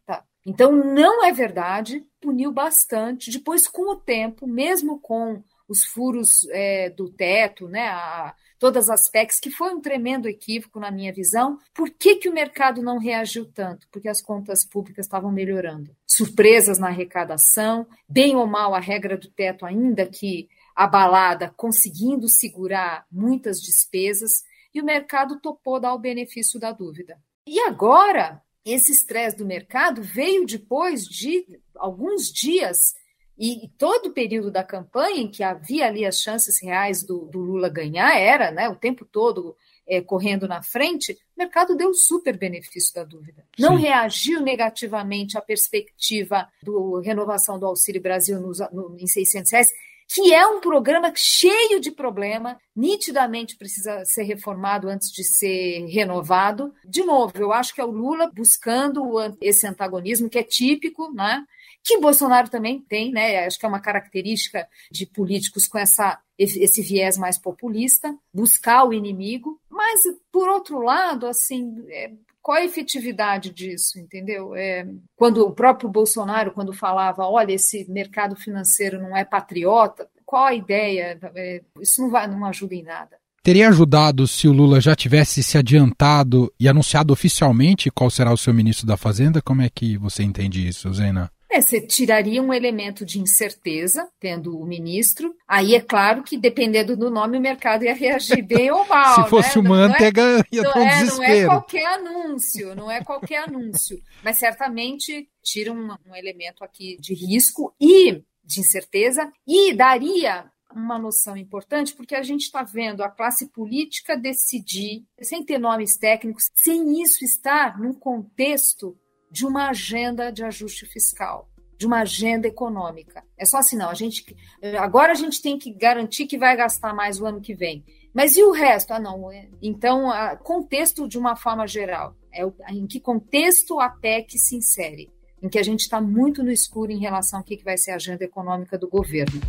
Então, 0.45 0.71
não 0.71 1.25
é 1.25 1.33
verdade, 1.33 2.05
puniu 2.21 2.53
bastante. 2.53 3.29
Depois, 3.31 3.67
com 3.67 3.91
o 3.91 3.97
tempo, 3.97 4.47
mesmo 4.47 4.97
com 4.99 5.43
os 5.67 5.83
furos 5.83 6.47
é, 6.49 6.89
do 6.89 7.09
teto, 7.09 7.67
né, 7.67 7.87
a, 7.89 8.33
todas 8.59 8.89
as 8.89 9.07
PECs, 9.07 9.39
que 9.39 9.51
foi 9.51 9.73
um 9.73 9.81
tremendo 9.81 10.27
equívoco 10.27 10.79
na 10.79 10.91
minha 10.91 11.13
visão. 11.13 11.59
Por 11.73 11.89
que, 11.89 12.15
que 12.15 12.29
o 12.29 12.33
mercado 12.33 12.81
não 12.81 12.97
reagiu 12.97 13.45
tanto? 13.45 13.87
Porque 13.91 14.09
as 14.09 14.21
contas 14.21 14.65
públicas 14.65 15.05
estavam 15.05 15.31
melhorando. 15.31 15.95
Surpresas 16.05 16.79
na 16.79 16.87
arrecadação, 16.87 17.87
bem 18.07 18.35
ou 18.35 18.47
mal 18.47 18.73
a 18.73 18.79
regra 18.79 19.17
do 19.17 19.29
teto, 19.29 19.65
ainda 19.65 20.05
que 20.05 20.49
abalada, 20.75 21.53
conseguindo 21.57 22.27
segurar 22.27 23.05
muitas 23.11 23.59
despesas, 23.59 24.43
e 24.73 24.81
o 24.81 24.85
mercado 24.85 25.39
topou 25.39 25.79
dar 25.79 25.93
o 25.93 25.99
benefício 25.99 26.59
da 26.59 26.71
dúvida. 26.71 27.19
E 27.47 27.59
agora, 27.61 28.41
esse 28.63 28.91
estresse 28.91 29.37
do 29.37 29.45
mercado 29.45 30.03
veio 30.03 30.45
depois 30.45 31.03
de 31.03 31.59
alguns 31.75 32.31
dias 32.31 32.93
e 33.37 33.69
todo 33.77 34.07
o 34.07 34.13
período 34.13 34.49
da 34.49 34.63
campanha 34.63 35.21
em 35.21 35.29
que 35.29 35.43
havia 35.43 35.87
ali 35.87 36.05
as 36.05 36.19
chances 36.19 36.61
reais 36.61 37.03
do, 37.03 37.25
do 37.25 37.39
Lula 37.39 37.69
ganhar, 37.69 38.17
era 38.17 38.51
né, 38.51 38.67
o 38.67 38.75
tempo 38.75 39.05
todo 39.05 39.55
é, 39.87 40.01
correndo 40.01 40.47
na 40.47 40.61
frente, 40.61 41.13
o 41.13 41.39
mercado 41.39 41.75
deu 41.75 41.93
super 41.93 42.37
benefício 42.37 42.93
da 42.93 43.03
dúvida. 43.03 43.45
Não 43.57 43.77
Sim. 43.77 43.83
reagiu 43.83 44.41
negativamente 44.41 45.37
à 45.37 45.41
perspectiva 45.41 46.47
da 46.61 47.01
renovação 47.03 47.59
do 47.59 47.65
Auxílio 47.65 48.01
Brasil 48.01 48.39
no, 48.39 48.51
no, 48.71 48.97
em 48.99 49.07
600 49.07 49.51
reais, 49.51 49.69
que 50.09 50.33
é 50.33 50.47
um 50.47 50.61
programa 50.61 51.11
cheio 51.15 51.81
de 51.81 51.91
problema, 51.91 52.57
nitidamente 52.75 53.57
precisa 53.57 54.05
ser 54.05 54.23
reformado 54.23 54.87
antes 54.87 55.11
de 55.11 55.23
ser 55.23 55.85
renovado. 55.87 56.73
De 56.85 57.03
novo, 57.03 57.33
eu 57.35 57.51
acho 57.51 57.75
que 57.75 57.81
é 57.81 57.83
o 57.83 57.91
Lula 57.91 58.31
buscando 58.33 59.17
esse 59.41 59.67
antagonismo 59.67 60.29
que 60.29 60.39
é 60.39 60.43
típico, 60.43 61.11
né? 61.13 61.43
Que 61.83 61.99
Bolsonaro 61.99 62.49
também 62.49 62.79
tem, 62.79 63.11
né? 63.11 63.45
Acho 63.45 63.59
que 63.59 63.65
é 63.65 63.69
uma 63.69 63.79
característica 63.79 64.67
de 64.91 65.05
políticos 65.05 65.67
com 65.67 65.77
essa, 65.77 66.19
esse 66.37 66.81
viés 66.81 67.17
mais 67.17 67.37
populista, 67.37 68.15
buscar 68.33 68.83
o 68.85 68.93
inimigo. 68.93 69.59
Mas, 69.69 70.01
por 70.31 70.49
outro 70.49 70.81
lado, 70.81 71.27
assim, 71.27 71.85
é, 71.89 72.11
qual 72.41 72.57
a 72.57 72.63
efetividade 72.63 73.49
disso, 73.49 73.99
entendeu? 73.99 74.55
É, 74.55 74.87
quando 75.15 75.45
o 75.45 75.51
próprio 75.51 75.89
Bolsonaro, 75.89 76.51
quando 76.51 76.71
falava, 76.73 77.25
olha, 77.25 77.53
esse 77.53 77.89
mercado 77.89 78.35
financeiro 78.35 79.01
não 79.01 79.15
é 79.15 79.25
patriota, 79.25 80.07
qual 80.25 80.45
a 80.45 80.53
ideia? 80.53 81.17
É, 81.35 81.61
isso 81.81 82.01
não, 82.01 82.09
vai, 82.09 82.27
não 82.27 82.45
ajuda 82.45 82.75
em 82.75 82.83
nada. 82.83 83.17
Teria 83.43 83.69
ajudado 83.69 84.27
se 84.27 84.45
o 84.45 84.51
Lula 84.51 84.81
já 84.81 84.93
tivesse 84.93 85.41
se 85.41 85.57
adiantado 85.57 86.53
e 86.59 86.67
anunciado 86.67 87.13
oficialmente 87.13 87.89
qual 87.89 88.09
será 88.09 88.33
o 88.33 88.37
seu 88.37 88.53
ministro 88.53 88.85
da 88.85 88.97
Fazenda? 88.97 89.41
Como 89.41 89.61
é 89.61 89.69
que 89.69 89.97
você 89.97 90.21
entende 90.21 90.67
isso, 90.67 90.93
Zena? 90.93 91.31
É, 91.57 91.61
você 91.61 91.81
tiraria 91.81 92.41
um 92.41 92.53
elemento 92.53 93.03
de 93.03 93.19
incerteza, 93.19 94.07
tendo 94.19 94.59
o 94.59 94.65
ministro. 94.65 95.35
Aí 95.47 95.73
é 95.73 95.81
claro 95.81 96.21
que, 96.21 96.37
dependendo 96.37 96.95
do 96.95 97.09
nome, 97.09 97.37
o 97.37 97.41
mercado 97.41 97.83
ia 97.83 97.95
reagir 97.95 98.43
bem 98.45 98.69
ou 98.69 98.85
mal. 98.85 99.23
Se 99.23 99.29
fosse 99.29 99.59
né? 99.59 99.67
o 99.67 99.69
manteiga, 99.69 100.21
é, 100.21 100.43
ia 100.51 100.61
dar 100.61 100.77
um 100.77 100.81
é, 100.81 100.99
desespero. 100.99 101.17
Não 101.17 101.33
é 101.33 101.45
qualquer 101.45 101.85
anúncio, 101.85 102.75
não 102.75 102.91
é 102.91 103.03
qualquer 103.03 103.43
anúncio. 103.47 103.99
Mas 104.23 104.37
certamente 104.37 105.27
tira 105.41 105.71
um, 105.71 105.95
um 106.05 106.15
elemento 106.15 106.63
aqui 106.63 106.95
de 106.99 107.15
risco 107.15 107.73
e 107.81 108.21
de 108.43 108.59
incerteza 108.59 109.31
e 109.47 109.73
daria 109.73 110.45
uma 110.71 110.99
noção 110.99 111.35
importante, 111.35 111.95
porque 111.95 112.13
a 112.13 112.21
gente 112.21 112.43
está 112.43 112.61
vendo 112.61 113.01
a 113.01 113.09
classe 113.09 113.47
política 113.51 114.15
decidir, 114.15 115.05
sem 115.21 115.43
ter 115.43 115.57
nomes 115.57 115.97
técnicos, 115.97 116.51
sem 116.53 117.01
isso 117.01 117.25
estar 117.25 117.79
num 117.79 117.93
contexto 117.93 118.95
de 119.29 119.45
uma 119.45 119.69
agenda 119.69 120.31
de 120.31 120.43
ajuste 120.43 120.85
fiscal, 120.85 121.49
de 121.77 121.85
uma 121.85 122.01
agenda 122.01 122.47
econômica. 122.47 123.23
É 123.37 123.45
só 123.45 123.57
assim, 123.57 123.77
não, 123.77 123.89
a 123.89 123.93
gente 123.93 124.35
agora 124.79 125.11
a 125.11 125.15
gente 125.15 125.41
tem 125.41 125.57
que 125.57 125.71
garantir 125.73 126.25
que 126.25 126.37
vai 126.37 126.55
gastar 126.55 126.93
mais 126.93 127.19
o 127.19 127.25
ano 127.25 127.41
que 127.41 127.53
vem. 127.53 127.83
Mas 128.13 128.35
e 128.35 128.43
o 128.43 128.51
resto? 128.51 128.91
Ah, 128.91 128.99
não. 128.99 129.31
É, 129.31 129.47
então, 129.61 130.09
contexto 130.43 131.07
de 131.07 131.19
uma 131.19 131.35
forma 131.35 131.67
geral. 131.67 132.15
É 132.33 132.43
em 132.71 132.87
que 132.87 132.99
contexto 132.99 133.79
a 133.79 133.89
PEC 133.89 134.39
se 134.39 134.55
insere? 134.55 135.11
Em 135.41 135.47
que 135.47 135.59
a 135.59 135.63
gente 135.63 135.81
está 135.81 136.01
muito 136.01 136.41
no 136.41 136.51
escuro 136.51 136.91
em 136.91 136.99
relação 136.99 137.39
ao 137.39 137.45
que 137.45 137.63
vai 137.63 137.77
ser 137.77 137.91
a 137.91 137.95
agenda 137.95 138.23
econômica 138.23 138.75
do 138.75 138.87
governo. 138.87 139.39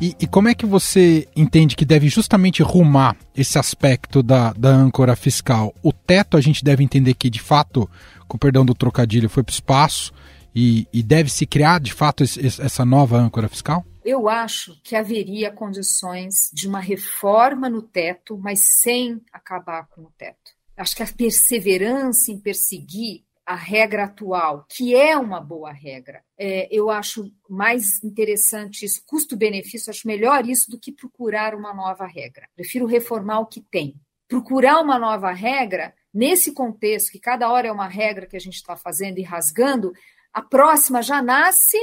E, 0.00 0.16
e, 0.18 0.26
como 0.26 0.48
é 0.48 0.54
que 0.54 0.64
você 0.64 1.28
entende 1.36 1.76
que 1.76 1.84
deve 1.84 2.08
justamente 2.08 2.62
rumar 2.62 3.14
esse 3.36 3.58
aspecto 3.58 4.22
da, 4.22 4.50
da 4.54 4.70
âncora 4.70 5.14
fiscal? 5.14 5.74
O 5.82 5.92
teto 5.92 6.38
a 6.38 6.40
gente 6.40 6.64
deve 6.64 6.82
entender 6.82 7.12
que, 7.12 7.28
de 7.28 7.40
fato, 7.40 7.88
com 8.26 8.38
perdão 8.38 8.64
do 8.64 8.74
trocadilho, 8.74 9.28
foi 9.28 9.42
para 9.42 9.50
o 9.50 9.52
espaço 9.52 10.10
e, 10.54 10.88
e 10.90 11.02
deve 11.02 11.30
se 11.30 11.44
criar, 11.44 11.80
de 11.80 11.92
fato, 11.92 12.24
esse, 12.24 12.40
essa 12.40 12.82
nova 12.82 13.18
âncora 13.18 13.46
fiscal? 13.46 13.84
Eu 14.02 14.26
acho 14.26 14.80
que 14.82 14.96
haveria 14.96 15.50
condições 15.50 16.50
de 16.50 16.66
uma 16.66 16.80
reforma 16.80 17.68
no 17.68 17.82
teto, 17.82 18.38
mas 18.38 18.80
sem 18.80 19.20
acabar 19.30 19.86
com 19.88 20.00
o 20.00 20.12
teto. 20.16 20.50
Acho 20.78 20.96
que 20.96 21.02
a 21.02 21.06
perseverança 21.06 22.32
em 22.32 22.38
perseguir 22.38 23.22
a 23.50 23.56
regra 23.56 24.04
atual, 24.04 24.64
que 24.68 24.94
é 24.94 25.16
uma 25.16 25.40
boa 25.40 25.72
regra. 25.72 26.22
É, 26.38 26.68
eu 26.70 26.88
acho 26.88 27.28
mais 27.48 28.00
interessante 28.04 28.84
isso, 28.84 29.02
custo-benefício, 29.04 29.90
acho 29.90 30.06
melhor 30.06 30.48
isso 30.48 30.70
do 30.70 30.78
que 30.78 30.92
procurar 30.92 31.52
uma 31.52 31.74
nova 31.74 32.06
regra. 32.06 32.48
Prefiro 32.54 32.86
reformar 32.86 33.40
o 33.40 33.46
que 33.46 33.60
tem. 33.60 34.00
Procurar 34.28 34.80
uma 34.80 35.00
nova 35.00 35.32
regra, 35.32 35.92
nesse 36.14 36.54
contexto, 36.54 37.10
que 37.10 37.18
cada 37.18 37.50
hora 37.50 37.66
é 37.66 37.72
uma 37.72 37.88
regra 37.88 38.24
que 38.24 38.36
a 38.36 38.40
gente 38.40 38.54
está 38.54 38.76
fazendo 38.76 39.18
e 39.18 39.24
rasgando, 39.24 39.92
a 40.32 40.42
próxima 40.42 41.02
já 41.02 41.20
nasce 41.20 41.76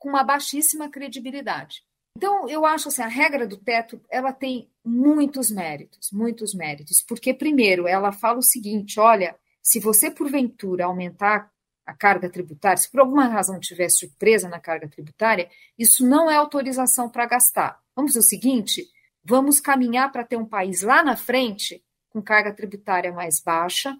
com 0.00 0.08
uma 0.08 0.24
baixíssima 0.24 0.90
credibilidade. 0.90 1.84
Então, 2.16 2.48
eu 2.48 2.66
acho 2.66 2.88
assim, 2.88 3.02
a 3.02 3.06
regra 3.06 3.46
do 3.46 3.56
teto, 3.56 4.00
ela 4.10 4.32
tem 4.32 4.68
muitos 4.84 5.52
méritos, 5.52 6.10
muitos 6.12 6.52
méritos, 6.52 7.00
porque 7.00 7.32
primeiro, 7.32 7.86
ela 7.86 8.10
fala 8.10 8.38
o 8.38 8.42
seguinte, 8.42 8.98
olha, 8.98 9.36
se 9.62 9.78
você, 9.78 10.10
porventura, 10.10 10.86
aumentar 10.86 11.50
a 11.86 11.94
carga 11.94 12.28
tributária, 12.28 12.76
se 12.76 12.90
por 12.90 13.00
alguma 13.00 13.26
razão 13.26 13.58
tiver 13.60 13.88
surpresa 13.88 14.48
na 14.48 14.60
carga 14.60 14.88
tributária, 14.88 15.48
isso 15.78 16.06
não 16.06 16.30
é 16.30 16.36
autorização 16.36 17.08
para 17.08 17.26
gastar. 17.26 17.80
Vamos 17.94 18.12
fazer 18.12 18.26
o 18.26 18.28
seguinte: 18.28 18.86
vamos 19.24 19.60
caminhar 19.60 20.10
para 20.10 20.24
ter 20.24 20.36
um 20.36 20.46
país 20.46 20.82
lá 20.82 21.02
na 21.02 21.16
frente 21.16 21.84
com 22.10 22.20
carga 22.20 22.52
tributária 22.52 23.12
mais 23.12 23.40
baixa 23.40 23.96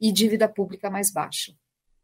e 0.00 0.12
dívida 0.12 0.48
pública 0.48 0.90
mais 0.90 1.10
baixa. 1.10 1.52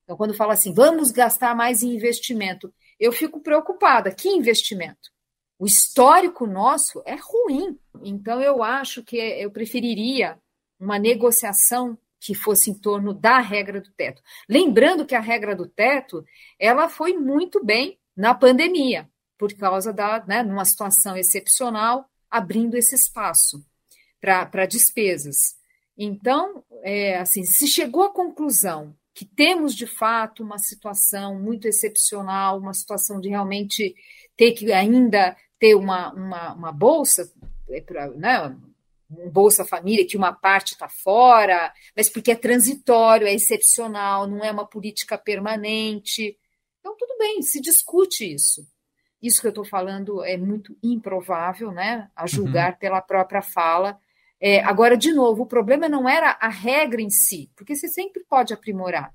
Então, 0.04 0.16
quando 0.16 0.35
fala 0.35 0.54
assim, 0.54 0.75
vamos 0.75 1.12
gastar 1.12 1.54
mais 1.54 1.83
em 1.83 1.95
investimento, 1.95 2.73
eu 2.99 3.12
fico 3.12 3.40
preocupada. 3.40 4.11
Que 4.11 4.28
investimento? 4.28 5.11
O 5.59 5.66
histórico 5.66 6.47
nosso 6.47 7.02
é 7.07 7.14
ruim. 7.14 7.78
Então, 8.02 8.40
eu 8.40 8.62
acho 8.62 9.02
que 9.04 9.16
eu 9.16 9.50
preferiria 9.50 10.38
uma 10.78 10.99
negociação 10.99 11.97
que 12.23 12.35
fosse 12.35 12.71
em 12.71 12.75
torno 12.75 13.12
da 13.12 13.41
regra 13.41 13.81
do 13.81 13.91
teto. 13.91 14.23
Lembrando 14.49 15.05
que 15.05 15.14
a 15.14 15.21
regra 15.21 15.57
do 15.57 15.67
teto, 15.67 16.25
ela 16.57 16.88
foi 16.88 17.14
muito 17.14 17.64
bem 17.64 17.99
na 18.17 18.33
pandemia, 18.33 19.11
por 19.37 19.52
causa 19.55 19.93
da, 19.93 20.25
né, 20.25 20.41
numa 20.45 20.64
situação 20.64 21.17
excepcional, 21.17 22.09
abrindo 22.31 22.76
esse 22.76 22.95
espaço 22.95 23.67
para 24.21 24.67
despesas. 24.67 25.57
Então, 25.99 26.64
é, 26.85 27.19
assim, 27.19 27.43
se 27.43 27.67
chegou 27.67 28.05
à 28.05 28.12
conclusão 28.12 28.95
que 29.12 29.25
temos 29.25 29.75
de 29.75 29.87
fato 29.87 30.45
uma 30.45 30.59
situação 30.59 31.38
muito 31.41 31.67
excepcional, 31.67 32.57
uma 32.57 32.73
situação 32.73 33.21
de 33.21 33.31
realmente 33.31 33.97
ter 34.37 34.52
que 34.52 34.73
ainda 34.73 35.37
ter 35.59 35.75
uma, 35.75 36.12
uma, 36.12 36.55
uma 36.55 36.73
bolsa, 36.73 37.31
é, 37.69 37.85
né, 38.17 38.57
um 39.19 39.31
Bolsa 39.31 39.64
Família, 39.64 40.07
que 40.07 40.16
uma 40.16 40.33
parte 40.33 40.73
está 40.73 40.88
fora, 40.88 41.73
mas 41.97 42.09
porque 42.09 42.33
é 42.33 42.37
transitório, 42.37 43.26
é 43.26 43.35
excepcional, 43.35 44.26
não 44.26 44.45
é 44.45 44.50
uma 44.50 44.66
política 44.66 45.19
permanente. 45.19 46.37
Então, 46.81 46.97
tudo 46.97 47.16
bem, 47.19 47.42
se 47.42 47.61
discute 47.61 48.33
isso. 48.33 48.66
Isso 49.23 49.40
que 49.40 49.47
eu 49.47 49.50
estou 49.50 49.64
falando 49.64 50.25
é 50.25 50.37
muito 50.37 50.76
improvável, 50.83 51.71
né? 51.71 52.11
A 52.16 52.26
julgar 52.26 52.73
uhum. 52.73 52.78
pela 52.78 53.00
própria 53.00 53.40
fala. 53.40 53.99
É, 54.40 54.61
agora, 54.64 54.97
de 54.97 55.12
novo, 55.12 55.45
o 55.45 55.47
problema 55.47 55.88
não 55.88 56.09
era 56.09 56.37
a 56.40 56.49
regra 56.49 57.00
em 57.00 57.11
si, 57.11 57.49
porque 57.54 57.76
você 57.76 57.87
sempre 57.87 58.25
pode 58.28 58.52
aprimorar. 58.52 59.14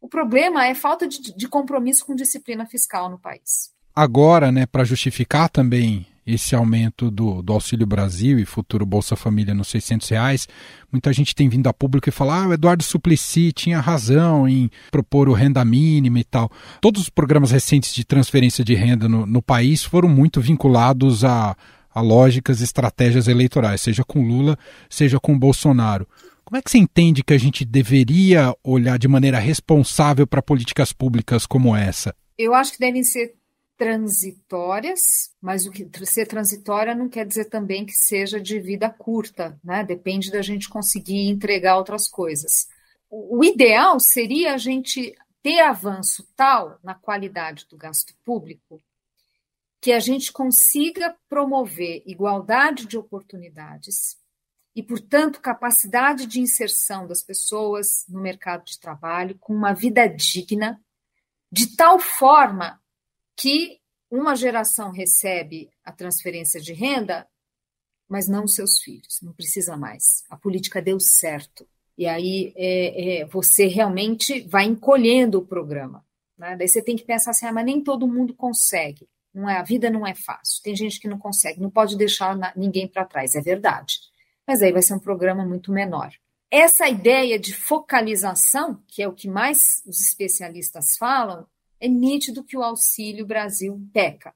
O 0.00 0.08
problema 0.08 0.66
é 0.66 0.74
falta 0.74 1.08
de, 1.08 1.34
de 1.34 1.48
compromisso 1.48 2.04
com 2.04 2.14
disciplina 2.14 2.66
fiscal 2.66 3.08
no 3.08 3.18
país. 3.18 3.74
Agora, 4.00 4.52
né, 4.52 4.64
para 4.64 4.84
justificar 4.84 5.48
também 5.48 6.06
esse 6.24 6.54
aumento 6.54 7.10
do, 7.10 7.42
do 7.42 7.52
Auxílio 7.52 7.84
Brasil 7.84 8.38
e 8.38 8.44
futuro 8.44 8.86
Bolsa 8.86 9.16
Família 9.16 9.52
nos 9.52 9.66
600 9.66 10.08
reais, 10.10 10.48
muita 10.92 11.12
gente 11.12 11.34
tem 11.34 11.48
vindo 11.48 11.66
a 11.66 11.74
público 11.74 12.08
e 12.08 12.12
falar 12.12 12.44
ah, 12.44 12.46
o 12.46 12.52
Eduardo 12.52 12.84
Suplicy 12.84 13.50
tinha 13.50 13.80
razão 13.80 14.48
em 14.48 14.70
propor 14.92 15.28
o 15.28 15.32
renda 15.32 15.64
mínima 15.64 16.20
e 16.20 16.22
tal. 16.22 16.48
Todos 16.80 17.02
os 17.02 17.08
programas 17.08 17.50
recentes 17.50 17.92
de 17.92 18.04
transferência 18.04 18.64
de 18.64 18.72
renda 18.72 19.08
no, 19.08 19.26
no 19.26 19.42
país 19.42 19.82
foram 19.82 20.08
muito 20.08 20.40
vinculados 20.40 21.24
a, 21.24 21.56
a 21.92 22.00
lógicas, 22.00 22.60
estratégias 22.60 23.26
eleitorais, 23.26 23.80
seja 23.80 24.04
com 24.04 24.22
Lula, 24.24 24.56
seja 24.88 25.18
com 25.18 25.36
Bolsonaro. 25.36 26.06
Como 26.44 26.56
é 26.56 26.62
que 26.62 26.70
você 26.70 26.78
entende 26.78 27.24
que 27.24 27.34
a 27.34 27.38
gente 27.38 27.64
deveria 27.64 28.54
olhar 28.62 28.96
de 28.96 29.08
maneira 29.08 29.40
responsável 29.40 30.24
para 30.24 30.40
políticas 30.40 30.92
públicas 30.92 31.44
como 31.44 31.74
essa? 31.74 32.14
Eu 32.38 32.54
acho 32.54 32.70
que 32.74 32.78
devem 32.78 33.02
ser 33.02 33.37
transitórias, 33.78 35.32
mas 35.40 35.64
o 35.64 35.70
que 35.70 35.88
ser 36.04 36.26
transitória 36.26 36.96
não 36.96 37.08
quer 37.08 37.24
dizer 37.24 37.44
também 37.44 37.86
que 37.86 37.92
seja 37.92 38.40
de 38.40 38.58
vida 38.58 38.90
curta, 38.90 39.58
né? 39.62 39.84
Depende 39.84 40.32
da 40.32 40.42
gente 40.42 40.68
conseguir 40.68 41.28
entregar 41.28 41.78
outras 41.78 42.08
coisas. 42.08 42.68
O, 43.08 43.38
o 43.38 43.44
ideal 43.44 44.00
seria 44.00 44.52
a 44.52 44.58
gente 44.58 45.14
ter 45.40 45.60
avanço 45.60 46.28
tal 46.34 46.80
na 46.82 46.94
qualidade 46.94 47.66
do 47.70 47.76
gasto 47.76 48.12
público 48.24 48.82
que 49.80 49.92
a 49.92 50.00
gente 50.00 50.32
consiga 50.32 51.16
promover 51.28 52.02
igualdade 52.04 52.84
de 52.84 52.98
oportunidades 52.98 54.18
e, 54.74 54.82
portanto, 54.82 55.40
capacidade 55.40 56.26
de 56.26 56.40
inserção 56.40 57.06
das 57.06 57.22
pessoas 57.22 58.04
no 58.08 58.20
mercado 58.20 58.64
de 58.64 58.78
trabalho 58.80 59.38
com 59.38 59.54
uma 59.54 59.72
vida 59.72 60.08
digna, 60.08 60.80
de 61.50 61.76
tal 61.76 62.00
forma 62.00 62.80
que 63.38 63.78
uma 64.10 64.34
geração 64.34 64.90
recebe 64.90 65.70
a 65.84 65.92
transferência 65.92 66.60
de 66.60 66.72
renda, 66.72 67.26
mas 68.08 68.26
não 68.26 68.48
seus 68.48 68.80
filhos, 68.80 69.20
não 69.22 69.32
precisa 69.32 69.76
mais. 69.76 70.24
A 70.28 70.36
política 70.36 70.82
deu 70.82 70.98
certo. 70.98 71.66
E 71.96 72.06
aí 72.06 72.52
é, 72.56 73.20
é, 73.20 73.24
você 73.26 73.66
realmente 73.66 74.40
vai 74.42 74.64
encolhendo 74.64 75.38
o 75.38 75.46
programa. 75.46 76.04
Né? 76.36 76.56
Daí 76.56 76.66
você 76.68 76.82
tem 76.82 76.96
que 76.96 77.04
pensar 77.04 77.30
assim, 77.30 77.46
ah, 77.46 77.52
mas 77.52 77.64
nem 77.64 77.80
todo 77.80 78.08
mundo 78.08 78.34
consegue. 78.34 79.08
Não 79.32 79.48
é, 79.48 79.58
a 79.58 79.62
vida 79.62 79.88
não 79.88 80.06
é 80.06 80.14
fácil. 80.14 80.62
Tem 80.62 80.74
gente 80.74 80.98
que 80.98 81.06
não 81.06 81.18
consegue, 81.18 81.60
não 81.60 81.70
pode 81.70 81.96
deixar 81.96 82.36
ninguém 82.56 82.88
para 82.88 83.04
trás, 83.04 83.36
é 83.36 83.40
verdade. 83.40 84.00
Mas 84.46 84.62
aí 84.62 84.72
vai 84.72 84.82
ser 84.82 84.94
um 84.94 84.98
programa 84.98 85.44
muito 85.44 85.70
menor. 85.70 86.12
Essa 86.50 86.88
ideia 86.88 87.38
de 87.38 87.54
focalização, 87.54 88.82
que 88.88 89.02
é 89.02 89.06
o 89.06 89.12
que 89.12 89.28
mais 89.28 89.82
os 89.86 90.00
especialistas 90.00 90.96
falam, 90.96 91.46
é 91.80 91.88
nítido 91.88 92.44
que 92.44 92.56
o 92.56 92.62
Auxílio 92.62 93.26
Brasil 93.26 93.80
peca. 93.92 94.34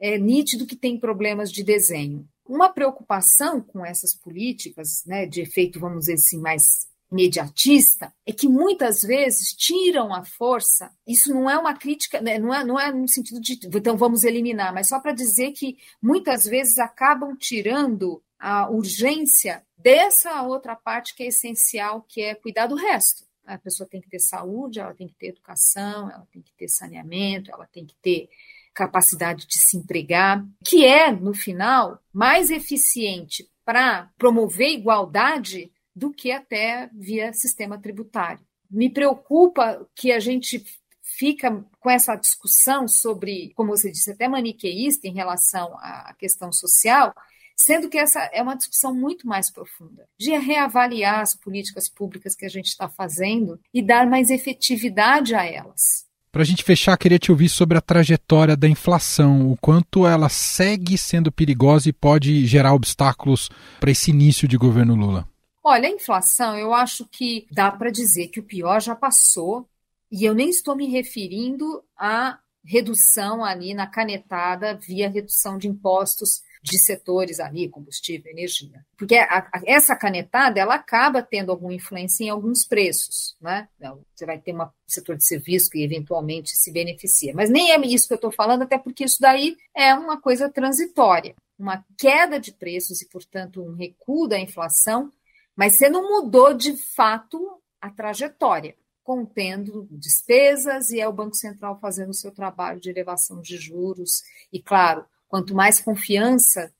É 0.00 0.18
nítido 0.18 0.66
que 0.66 0.76
tem 0.76 0.98
problemas 0.98 1.50
de 1.50 1.62
desenho. 1.62 2.28
Uma 2.46 2.68
preocupação 2.68 3.60
com 3.60 3.84
essas 3.84 4.14
políticas, 4.14 5.02
né, 5.06 5.26
de 5.26 5.40
efeito, 5.40 5.80
vamos 5.80 6.00
dizer 6.00 6.14
assim, 6.14 6.38
mais 6.38 6.86
imediatista, 7.10 8.12
é 8.26 8.32
que 8.32 8.48
muitas 8.48 9.02
vezes 9.02 9.52
tiram 9.52 10.12
a 10.12 10.24
força. 10.24 10.90
Isso 11.06 11.32
não 11.32 11.48
é 11.48 11.56
uma 11.56 11.74
crítica, 11.74 12.20
né, 12.20 12.38
não, 12.38 12.52
é, 12.52 12.64
não 12.64 12.78
é 12.78 12.92
no 12.92 13.08
sentido 13.08 13.40
de 13.40 13.58
então 13.72 13.96
vamos 13.96 14.24
eliminar, 14.24 14.74
mas 14.74 14.88
só 14.88 15.00
para 15.00 15.12
dizer 15.12 15.52
que 15.52 15.76
muitas 16.02 16.44
vezes 16.44 16.78
acabam 16.78 17.36
tirando 17.36 18.22
a 18.38 18.68
urgência 18.68 19.64
dessa 19.78 20.42
outra 20.42 20.74
parte 20.76 21.14
que 21.14 21.22
é 21.22 21.28
essencial, 21.28 22.02
que 22.02 22.20
é 22.20 22.34
cuidar 22.34 22.66
do 22.66 22.74
resto. 22.74 23.24
A 23.46 23.58
pessoa 23.58 23.88
tem 23.88 24.00
que 24.00 24.08
ter 24.08 24.18
saúde, 24.18 24.80
ela 24.80 24.94
tem 24.94 25.06
que 25.06 25.14
ter 25.14 25.28
educação, 25.28 26.10
ela 26.10 26.26
tem 26.32 26.42
que 26.42 26.52
ter 26.54 26.68
saneamento, 26.68 27.50
ela 27.50 27.66
tem 27.66 27.84
que 27.84 27.94
ter 28.02 28.28
capacidade 28.74 29.46
de 29.46 29.58
se 29.58 29.76
empregar, 29.76 30.44
que 30.64 30.84
é, 30.84 31.12
no 31.12 31.32
final, 31.32 32.00
mais 32.12 32.50
eficiente 32.50 33.48
para 33.64 34.10
promover 34.18 34.70
igualdade 34.70 35.72
do 35.94 36.12
que 36.12 36.32
até 36.32 36.90
via 36.92 37.32
sistema 37.32 37.78
tributário. 37.78 38.44
Me 38.68 38.90
preocupa 38.90 39.86
que 39.94 40.10
a 40.10 40.18
gente 40.18 40.64
fica 41.00 41.64
com 41.78 41.88
essa 41.88 42.16
discussão 42.16 42.88
sobre, 42.88 43.52
como 43.54 43.76
você 43.76 43.90
disse, 43.90 44.10
até 44.10 44.26
maniqueísta 44.26 45.06
em 45.06 45.14
relação 45.14 45.76
à 45.78 46.14
questão 46.18 46.52
social, 46.52 47.14
sendo 47.56 47.88
que 47.88 47.98
essa 47.98 48.20
é 48.32 48.42
uma 48.42 48.56
discussão 48.56 48.94
muito 48.94 49.26
mais 49.26 49.50
profunda, 49.50 50.06
de 50.18 50.36
reavaliar 50.36 51.20
as 51.20 51.34
políticas 51.34 51.88
públicas 51.88 52.34
que 52.34 52.44
a 52.44 52.48
gente 52.48 52.66
está 52.66 52.88
fazendo 52.88 53.60
e 53.72 53.82
dar 53.82 54.06
mais 54.06 54.30
efetividade 54.30 55.34
a 55.34 55.44
elas. 55.44 56.04
Para 56.32 56.42
a 56.42 56.44
gente 56.44 56.64
fechar, 56.64 56.98
queria 56.98 57.18
te 57.18 57.30
ouvir 57.30 57.48
sobre 57.48 57.78
a 57.78 57.80
trajetória 57.80 58.56
da 58.56 58.68
inflação, 58.68 59.52
o 59.52 59.56
quanto 59.56 60.04
ela 60.04 60.28
segue 60.28 60.98
sendo 60.98 61.30
perigosa 61.30 61.88
e 61.88 61.92
pode 61.92 62.44
gerar 62.44 62.74
obstáculos 62.74 63.48
para 63.78 63.92
esse 63.92 64.10
início 64.10 64.48
de 64.48 64.56
governo 64.56 64.96
Lula. 64.96 65.28
Olha, 65.62 65.88
a 65.88 65.92
inflação, 65.92 66.58
eu 66.58 66.74
acho 66.74 67.06
que 67.06 67.46
dá 67.52 67.70
para 67.70 67.88
dizer 67.88 68.28
que 68.28 68.40
o 68.40 68.44
pior 68.44 68.82
já 68.82 68.96
passou, 68.96 69.68
e 70.10 70.24
eu 70.24 70.34
nem 70.34 70.50
estou 70.50 70.74
me 70.74 70.88
referindo 70.88 71.82
à 71.96 72.38
redução 72.64 73.44
ali 73.44 73.72
na 73.72 73.86
canetada 73.86 74.74
via 74.74 75.08
redução 75.08 75.56
de 75.56 75.68
impostos 75.68 76.40
de 76.64 76.78
setores 76.78 77.40
ali, 77.40 77.68
combustível, 77.68 78.32
energia. 78.32 78.86
Porque 78.96 79.16
a, 79.16 79.50
a, 79.52 79.62
essa 79.66 79.94
canetada, 79.94 80.58
ela 80.58 80.76
acaba 80.76 81.22
tendo 81.22 81.52
alguma 81.52 81.74
influência 81.74 82.24
em 82.24 82.30
alguns 82.30 82.64
preços, 82.64 83.36
né? 83.38 83.68
Então, 83.76 84.02
você 84.14 84.24
vai 84.24 84.38
ter 84.38 84.54
um 84.54 84.66
setor 84.86 85.14
de 85.18 85.26
serviço 85.26 85.68
que 85.68 85.84
eventualmente 85.84 86.56
se 86.56 86.72
beneficia. 86.72 87.34
Mas 87.34 87.50
nem 87.50 87.72
é 87.72 87.78
isso 87.86 88.08
que 88.08 88.14
eu 88.14 88.16
estou 88.16 88.32
falando, 88.32 88.62
até 88.62 88.78
porque 88.78 89.04
isso 89.04 89.20
daí 89.20 89.58
é 89.76 89.94
uma 89.94 90.18
coisa 90.18 90.48
transitória. 90.48 91.34
Uma 91.58 91.84
queda 91.98 92.40
de 92.40 92.50
preços 92.50 93.02
e, 93.02 93.08
portanto, 93.10 93.62
um 93.62 93.74
recuo 93.74 94.26
da 94.26 94.38
inflação, 94.38 95.12
mas 95.54 95.76
você 95.76 95.90
não 95.90 96.08
mudou 96.08 96.54
de 96.54 96.78
fato 96.94 97.60
a 97.78 97.90
trajetória. 97.90 98.74
contendo 99.02 99.86
despesas 99.90 100.88
e 100.88 100.98
é 100.98 101.06
o 101.06 101.12
Banco 101.12 101.36
Central 101.36 101.78
fazendo 101.78 102.08
o 102.08 102.14
seu 102.14 102.30
trabalho 102.30 102.80
de 102.80 102.88
elevação 102.88 103.42
de 103.42 103.58
juros. 103.58 104.22
E, 104.50 104.62
claro, 104.62 105.04
quanto 105.34 105.52
mais 105.52 105.80
confiança 105.80 106.72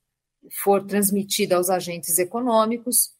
for 0.63 0.87
transmitida 0.87 1.57
aos 1.57 1.69
agentes 1.69 2.21
econômicos, 2.21 3.11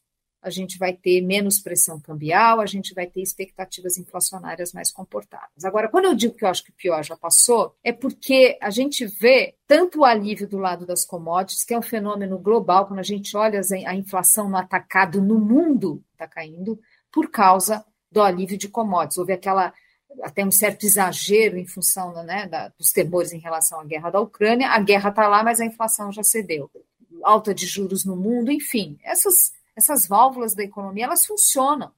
a 0.41 0.49
gente 0.49 0.77
vai 0.77 0.93
ter 0.93 1.19
menos 1.19 1.59
pressão 1.59 1.99
cambial, 1.99 2.61
a 2.61 2.65
gente 2.65 2.93
vai 2.93 3.05
ter 3.05 3.21
expectativas 3.21 3.97
inflacionárias 3.97 4.71
mais 4.71 4.93
comportadas. 4.93 5.65
Agora, 5.65 5.89
quando 5.89 6.05
eu 6.05 6.15
digo 6.15 6.35
que 6.35 6.45
eu 6.45 6.47
acho 6.47 6.63
que 6.63 6.69
o 6.69 6.75
pior 6.75 7.03
já 7.03 7.17
passou, 7.17 7.75
é 7.83 7.91
porque 7.91 8.57
a 8.61 8.69
gente 8.69 9.05
vê 9.05 9.57
tanto 9.67 9.99
o 9.99 10.05
alívio 10.05 10.47
do 10.47 10.57
lado 10.57 10.85
das 10.85 11.03
commodities, 11.03 11.65
que 11.65 11.73
é 11.73 11.77
um 11.77 11.81
fenômeno 11.81 12.39
global, 12.39 12.87
quando 12.87 12.99
a 12.99 13.03
gente 13.03 13.35
olha 13.35 13.59
a 13.85 13.93
inflação 13.93 14.47
no 14.47 14.55
atacado 14.55 15.21
no 15.21 15.37
mundo 15.37 16.01
está 16.13 16.29
caindo, 16.29 16.79
por 17.11 17.29
causa 17.29 17.83
do 18.09 18.21
alívio 18.21 18.57
de 18.57 18.69
commodities. 18.69 19.17
Houve 19.17 19.33
aquela 19.33 19.73
até 20.21 20.45
um 20.45 20.51
certo 20.51 20.85
exagero 20.85 21.57
em 21.57 21.65
função 21.65 22.11
né, 22.23 22.47
da, 22.47 22.69
dos 22.69 22.91
temores 22.91 23.31
em 23.31 23.39
relação 23.39 23.79
à 23.79 23.83
guerra 23.83 24.09
da 24.09 24.19
Ucrânia. 24.19 24.69
A 24.69 24.79
guerra 24.79 25.09
está 25.09 25.27
lá, 25.27 25.43
mas 25.43 25.59
a 25.59 25.65
inflação 25.65 26.11
já 26.11 26.23
cedeu. 26.23 26.69
Alta 27.23 27.53
de 27.53 27.65
juros 27.65 28.05
no 28.05 28.15
mundo, 28.15 28.51
enfim, 28.51 28.97
essas 29.03 29.53
essas 29.75 30.07
válvulas 30.07 30.55
da 30.55 30.63
economia 30.63 31.05
elas 31.05 31.25
funcionam. 31.25 31.91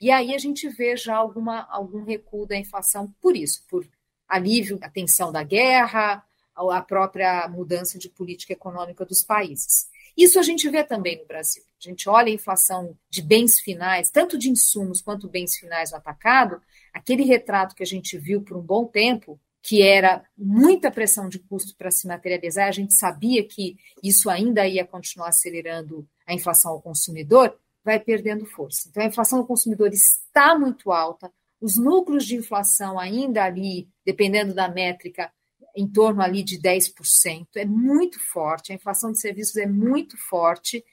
E 0.00 0.10
aí 0.10 0.34
a 0.34 0.38
gente 0.38 0.68
vê 0.68 0.96
já 0.96 1.14
alguma, 1.14 1.60
algum 1.70 2.02
recuo 2.02 2.44
da 2.44 2.56
inflação 2.56 3.14
por 3.20 3.36
isso, 3.36 3.64
por 3.68 3.86
alívio 4.28 4.76
da 4.76 4.90
tensão 4.90 5.30
da 5.30 5.44
guerra, 5.44 6.24
a 6.54 6.82
própria 6.82 7.46
mudança 7.48 7.98
de 7.98 8.08
política 8.08 8.52
econômica 8.52 9.04
dos 9.04 9.22
países. 9.22 9.88
Isso 10.16 10.38
a 10.38 10.42
gente 10.42 10.68
vê 10.68 10.82
também 10.82 11.18
no 11.18 11.26
Brasil. 11.26 11.62
A 11.80 11.88
gente 11.88 12.08
olha 12.08 12.28
a 12.28 12.34
inflação 12.34 12.96
de 13.08 13.22
bens 13.22 13.60
finais, 13.60 14.10
tanto 14.10 14.36
de 14.36 14.50
insumos 14.50 15.00
quanto 15.00 15.28
bens 15.28 15.56
finais 15.56 15.92
no 15.92 15.96
atacado, 15.96 16.60
aquele 16.92 17.24
retrato 17.24 17.74
que 17.74 17.82
a 17.82 17.86
gente 17.86 18.18
viu 18.18 18.42
por 18.42 18.56
um 18.56 18.62
bom 18.62 18.84
tempo, 18.86 19.40
que 19.62 19.80
era 19.80 20.24
muita 20.36 20.90
pressão 20.90 21.28
de 21.28 21.38
custo 21.38 21.76
para 21.76 21.90
se 21.90 22.06
materializar, 22.06 22.66
a 22.66 22.72
gente 22.72 22.94
sabia 22.94 23.46
que 23.46 23.76
isso 24.02 24.28
ainda 24.28 24.66
ia 24.66 24.84
continuar 24.84 25.28
acelerando 25.28 26.06
a 26.26 26.34
inflação 26.34 26.72
ao 26.72 26.82
consumidor, 26.82 27.56
vai 27.84 27.98
perdendo 27.98 28.44
força. 28.44 28.88
Então, 28.88 29.02
a 29.02 29.06
inflação 29.06 29.38
ao 29.38 29.46
consumidor 29.46 29.92
está 29.92 30.58
muito 30.58 30.90
alta, 30.90 31.32
os 31.60 31.76
núcleos 31.76 32.26
de 32.26 32.34
inflação 32.34 32.98
ainda 32.98 33.44
ali, 33.44 33.88
dependendo 34.04 34.52
da 34.52 34.68
métrica, 34.68 35.32
em 35.76 35.86
torno 35.86 36.20
ali 36.20 36.42
de 36.42 36.60
10%, 36.60 37.46
é 37.56 37.64
muito 37.64 38.20
forte, 38.20 38.72
a 38.72 38.74
inflação 38.74 39.12
de 39.12 39.20
serviços 39.20 39.56
é 39.56 39.66
muito 39.66 40.16
forte, 40.28 40.84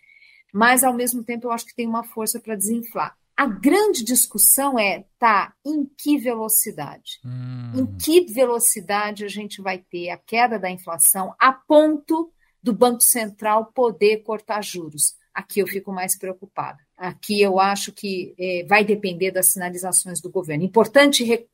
mas 0.54 0.84
ao 0.84 0.94
mesmo 0.94 1.24
tempo 1.24 1.48
eu 1.48 1.52
acho 1.52 1.66
que 1.66 1.76
tem 1.76 1.88
uma 1.88 2.04
força 2.04 2.40
para 2.40 2.56
desinflar. 2.56 3.18
A 3.40 3.46
grande 3.46 4.04
discussão 4.04 4.78
é, 4.78 5.06
tá, 5.18 5.54
em 5.66 5.90
que 5.98 6.18
velocidade? 6.18 7.22
Hum. 7.24 7.72
Em 7.74 7.86
que 7.98 8.26
velocidade 8.34 9.24
a 9.24 9.30
gente 9.30 9.62
vai 9.62 9.78
ter 9.78 10.10
a 10.10 10.18
queda 10.18 10.60
da 10.60 10.70
inflação 10.70 11.34
a 11.40 11.54
ponto 11.54 12.34
do 12.62 12.74
Banco 12.74 13.00
Central 13.00 13.72
poder 13.74 14.24
cortar 14.24 14.62
juros? 14.62 15.16
Aqui 15.34 15.62
eu 15.62 15.68
fico 15.68 15.90
mais 15.90 16.18
preocupada. 16.18 16.80
Aqui 16.98 17.42
eu 17.42 17.62
acho 17.62 17.94
que 17.94 18.36
é, 18.38 18.66
vai 18.68 18.84
depender 18.84 19.32
das 19.32 19.54
sinalizações 19.54 20.20
do 20.20 20.30
governo. 20.30 20.66
Importante 20.66 21.48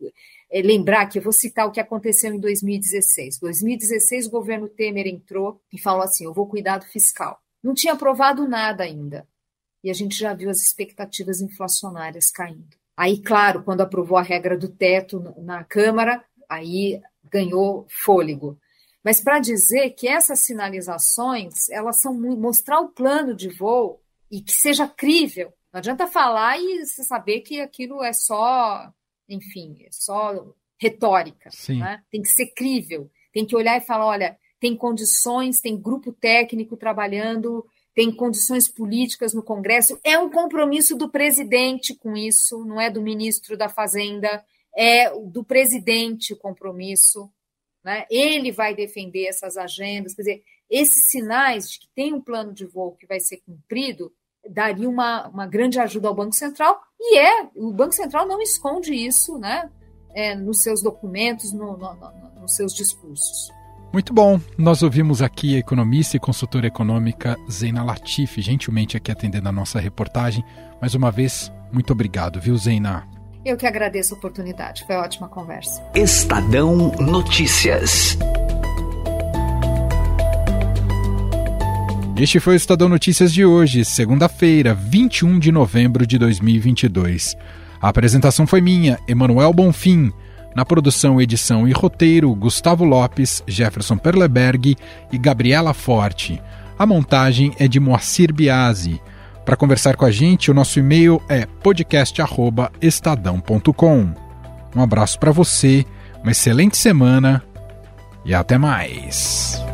é, 0.50 0.62
lembrar 0.64 1.06
que 1.06 1.20
eu 1.20 1.22
vou 1.22 1.32
citar 1.32 1.68
o 1.68 1.72
que 1.72 1.80
aconteceu 1.80 2.34
em 2.34 2.40
2016. 2.40 3.38
2016, 3.38 4.26
o 4.26 4.32
governo 4.32 4.68
Temer 4.68 5.06
entrou 5.06 5.62
e 5.72 5.80
falou 5.80 6.02
assim: 6.02 6.26
eu 6.26 6.34
vou 6.34 6.48
cuidar 6.48 6.80
do 6.80 6.86
fiscal. 6.86 7.40
Não 7.64 7.76
tinha 7.76 7.94
aprovado 7.94 8.48
nada 8.48 8.84
ainda 8.84 9.28
e 9.86 9.90
a 9.92 9.94
gente 9.94 10.18
já 10.18 10.34
viu 10.34 10.50
as 10.50 10.64
expectativas 10.64 11.42
inflacionárias 11.42 12.32
caindo. 12.32 12.76
Aí, 12.98 13.22
claro, 13.22 13.62
quando 13.62 13.82
aprovou 13.82 14.18
a 14.18 14.24
regra 14.24 14.58
do 14.58 14.68
teto 14.68 15.20
na 15.38 15.64
Câmara, 15.64 16.26
aí 16.50 17.00
ganhou 17.32 17.86
fôlego. 17.88 18.60
Mas 19.04 19.22
para 19.22 19.38
dizer 19.38 19.92
que 19.92 20.08
essas 20.08 20.40
sinalizações, 20.40 21.70
elas 21.70 22.02
são 22.02 22.16
mostrar 22.16 22.80
o 22.80 22.90
plano 22.90 23.36
de 23.36 23.48
voo 23.48 24.02
e 24.32 24.42
que 24.42 24.54
seja 24.54 24.88
crível. 24.88 25.54
Não 25.72 25.78
adianta 25.78 26.08
falar 26.08 26.58
e 26.58 26.84
você 26.84 27.04
saber 27.04 27.42
que 27.42 27.62
aquilo 27.62 28.02
é 28.02 28.12
só, 28.12 28.92
enfim, 29.30 29.78
é 29.86 29.90
só 29.92 30.52
retórica. 30.80 31.52
Né? 31.70 32.02
Tem 32.10 32.24
que 32.24 32.30
ser 32.30 32.48
crível. 32.56 33.08
Tem 33.32 33.46
que 33.46 33.56
olhar 33.56 33.78
e 33.78 33.86
falar, 33.86 34.08
olha, 34.08 34.36
tem 34.60 34.76
condições, 34.76 35.62
tem 35.62 35.80
grupo 35.80 36.12
técnico 36.12 36.76
trabalhando 36.76 37.64
tem 37.96 38.14
condições 38.14 38.68
políticas 38.68 39.34
no 39.34 39.42
Congresso. 39.42 39.98
É 40.04 40.20
um 40.20 40.30
compromisso 40.30 40.98
do 40.98 41.10
presidente 41.10 41.96
com 41.96 42.16
isso, 42.16 42.66
não 42.66 42.80
é 42.80 42.90
do 42.90 43.02
ministro 43.02 43.58
da 43.58 43.70
Fazenda, 43.70 44.44
é 44.76 45.10
do 45.18 45.44
presidente 45.46 46.34
o 46.34 46.38
compromisso. 46.38 47.32
Né? 47.82 48.06
Ele 48.12 48.52
vai 48.52 48.76
defender 48.76 49.26
essas 49.28 49.56
agendas. 49.56 50.14
Quer 50.14 50.22
dizer, 50.22 50.44
esses 50.70 51.08
sinais 51.08 51.72
de 51.72 51.80
que 51.80 51.88
tem 51.96 52.14
um 52.14 52.22
plano 52.22 52.54
de 52.54 52.66
voo 52.66 52.98
que 53.00 53.08
vai 53.08 53.22
ser 53.22 53.38
cumprido 53.38 54.12
daria 54.48 54.90
uma, 54.90 55.28
uma 55.30 55.48
grande 55.48 55.80
ajuda 55.80 56.08
ao 56.08 56.14
Banco 56.14 56.36
Central, 56.36 56.80
e 57.00 57.18
é, 57.18 57.50
o 57.56 57.72
Banco 57.72 57.94
Central 57.94 58.28
não 58.28 58.40
esconde 58.42 58.94
isso 58.94 59.40
né? 59.40 59.72
É, 60.14 60.36
nos 60.36 60.62
seus 60.62 60.84
documentos, 60.84 61.52
no, 61.52 61.76
no, 61.78 61.96
no, 61.96 62.42
nos 62.42 62.56
seus 62.56 62.74
discursos. 62.74 63.50
Muito 63.96 64.14
bom. 64.14 64.42
Nós 64.58 64.84
ouvimos 64.84 65.22
aqui 65.22 65.56
a 65.56 65.60
economista 65.60 66.18
e 66.18 66.20
consultora 66.20 66.68
econômica 66.68 67.38
Zeina 67.50 67.82
Latifi, 67.82 68.42
gentilmente 68.42 68.98
aqui 68.98 69.10
atendendo 69.10 69.48
a 69.48 69.54
nossa 69.54 69.80
reportagem. 69.80 70.44
Mais 70.82 70.94
uma 70.96 71.10
vez, 71.10 71.50
muito 71.72 71.94
obrigado, 71.94 72.38
viu, 72.42 72.58
Zeina? 72.58 73.08
Eu 73.46 73.56
que 73.56 73.66
agradeço 73.66 74.14
a 74.14 74.18
oportunidade. 74.18 74.84
Foi 74.86 74.98
ótima 74.98 75.30
conversa. 75.30 75.82
Estadão 75.96 76.92
Notícias. 77.00 78.18
Este 82.18 82.42
foi 82.42 82.56
o 82.56 82.58
Estadão 82.58 82.90
Notícias 82.90 83.32
de 83.32 83.46
hoje, 83.46 83.86
segunda-feira, 83.86 84.74
21 84.74 85.40
de 85.40 85.54
novembro 85.54 86.06
de 86.06 86.18
2022. 86.18 87.34
A 87.82 87.88
apresentação 87.88 88.46
foi 88.46 88.60
minha, 88.60 89.00
Emanuel 89.08 89.54
Bonfim. 89.54 90.12
Na 90.56 90.64
produção, 90.64 91.20
edição 91.20 91.68
e 91.68 91.74
roteiro, 91.74 92.34
Gustavo 92.34 92.86
Lopes, 92.86 93.44
Jefferson 93.46 93.98
Perleberg 93.98 94.78
e 95.12 95.18
Gabriela 95.18 95.74
Forte. 95.74 96.42
A 96.80 96.86
montagem 96.86 97.52
é 97.60 97.68
de 97.68 97.78
Moacir 97.80 98.34
Biasi. 98.34 99.02
Para 99.44 99.58
conversar 99.58 99.98
com 99.98 100.06
a 100.06 100.12
gente, 100.12 100.50
o 100.50 100.54
nosso 100.54 100.80
e-mail 100.80 101.22
é 101.28 101.46
podcast@estadão.com. 101.46 104.14
Um 104.76 104.82
abraço 104.82 105.20
para 105.20 105.32
você, 105.32 105.86
uma 106.24 106.32
excelente 106.32 106.78
semana 106.78 107.44
e 108.24 108.34
até 108.34 108.58
mais. 108.58 109.65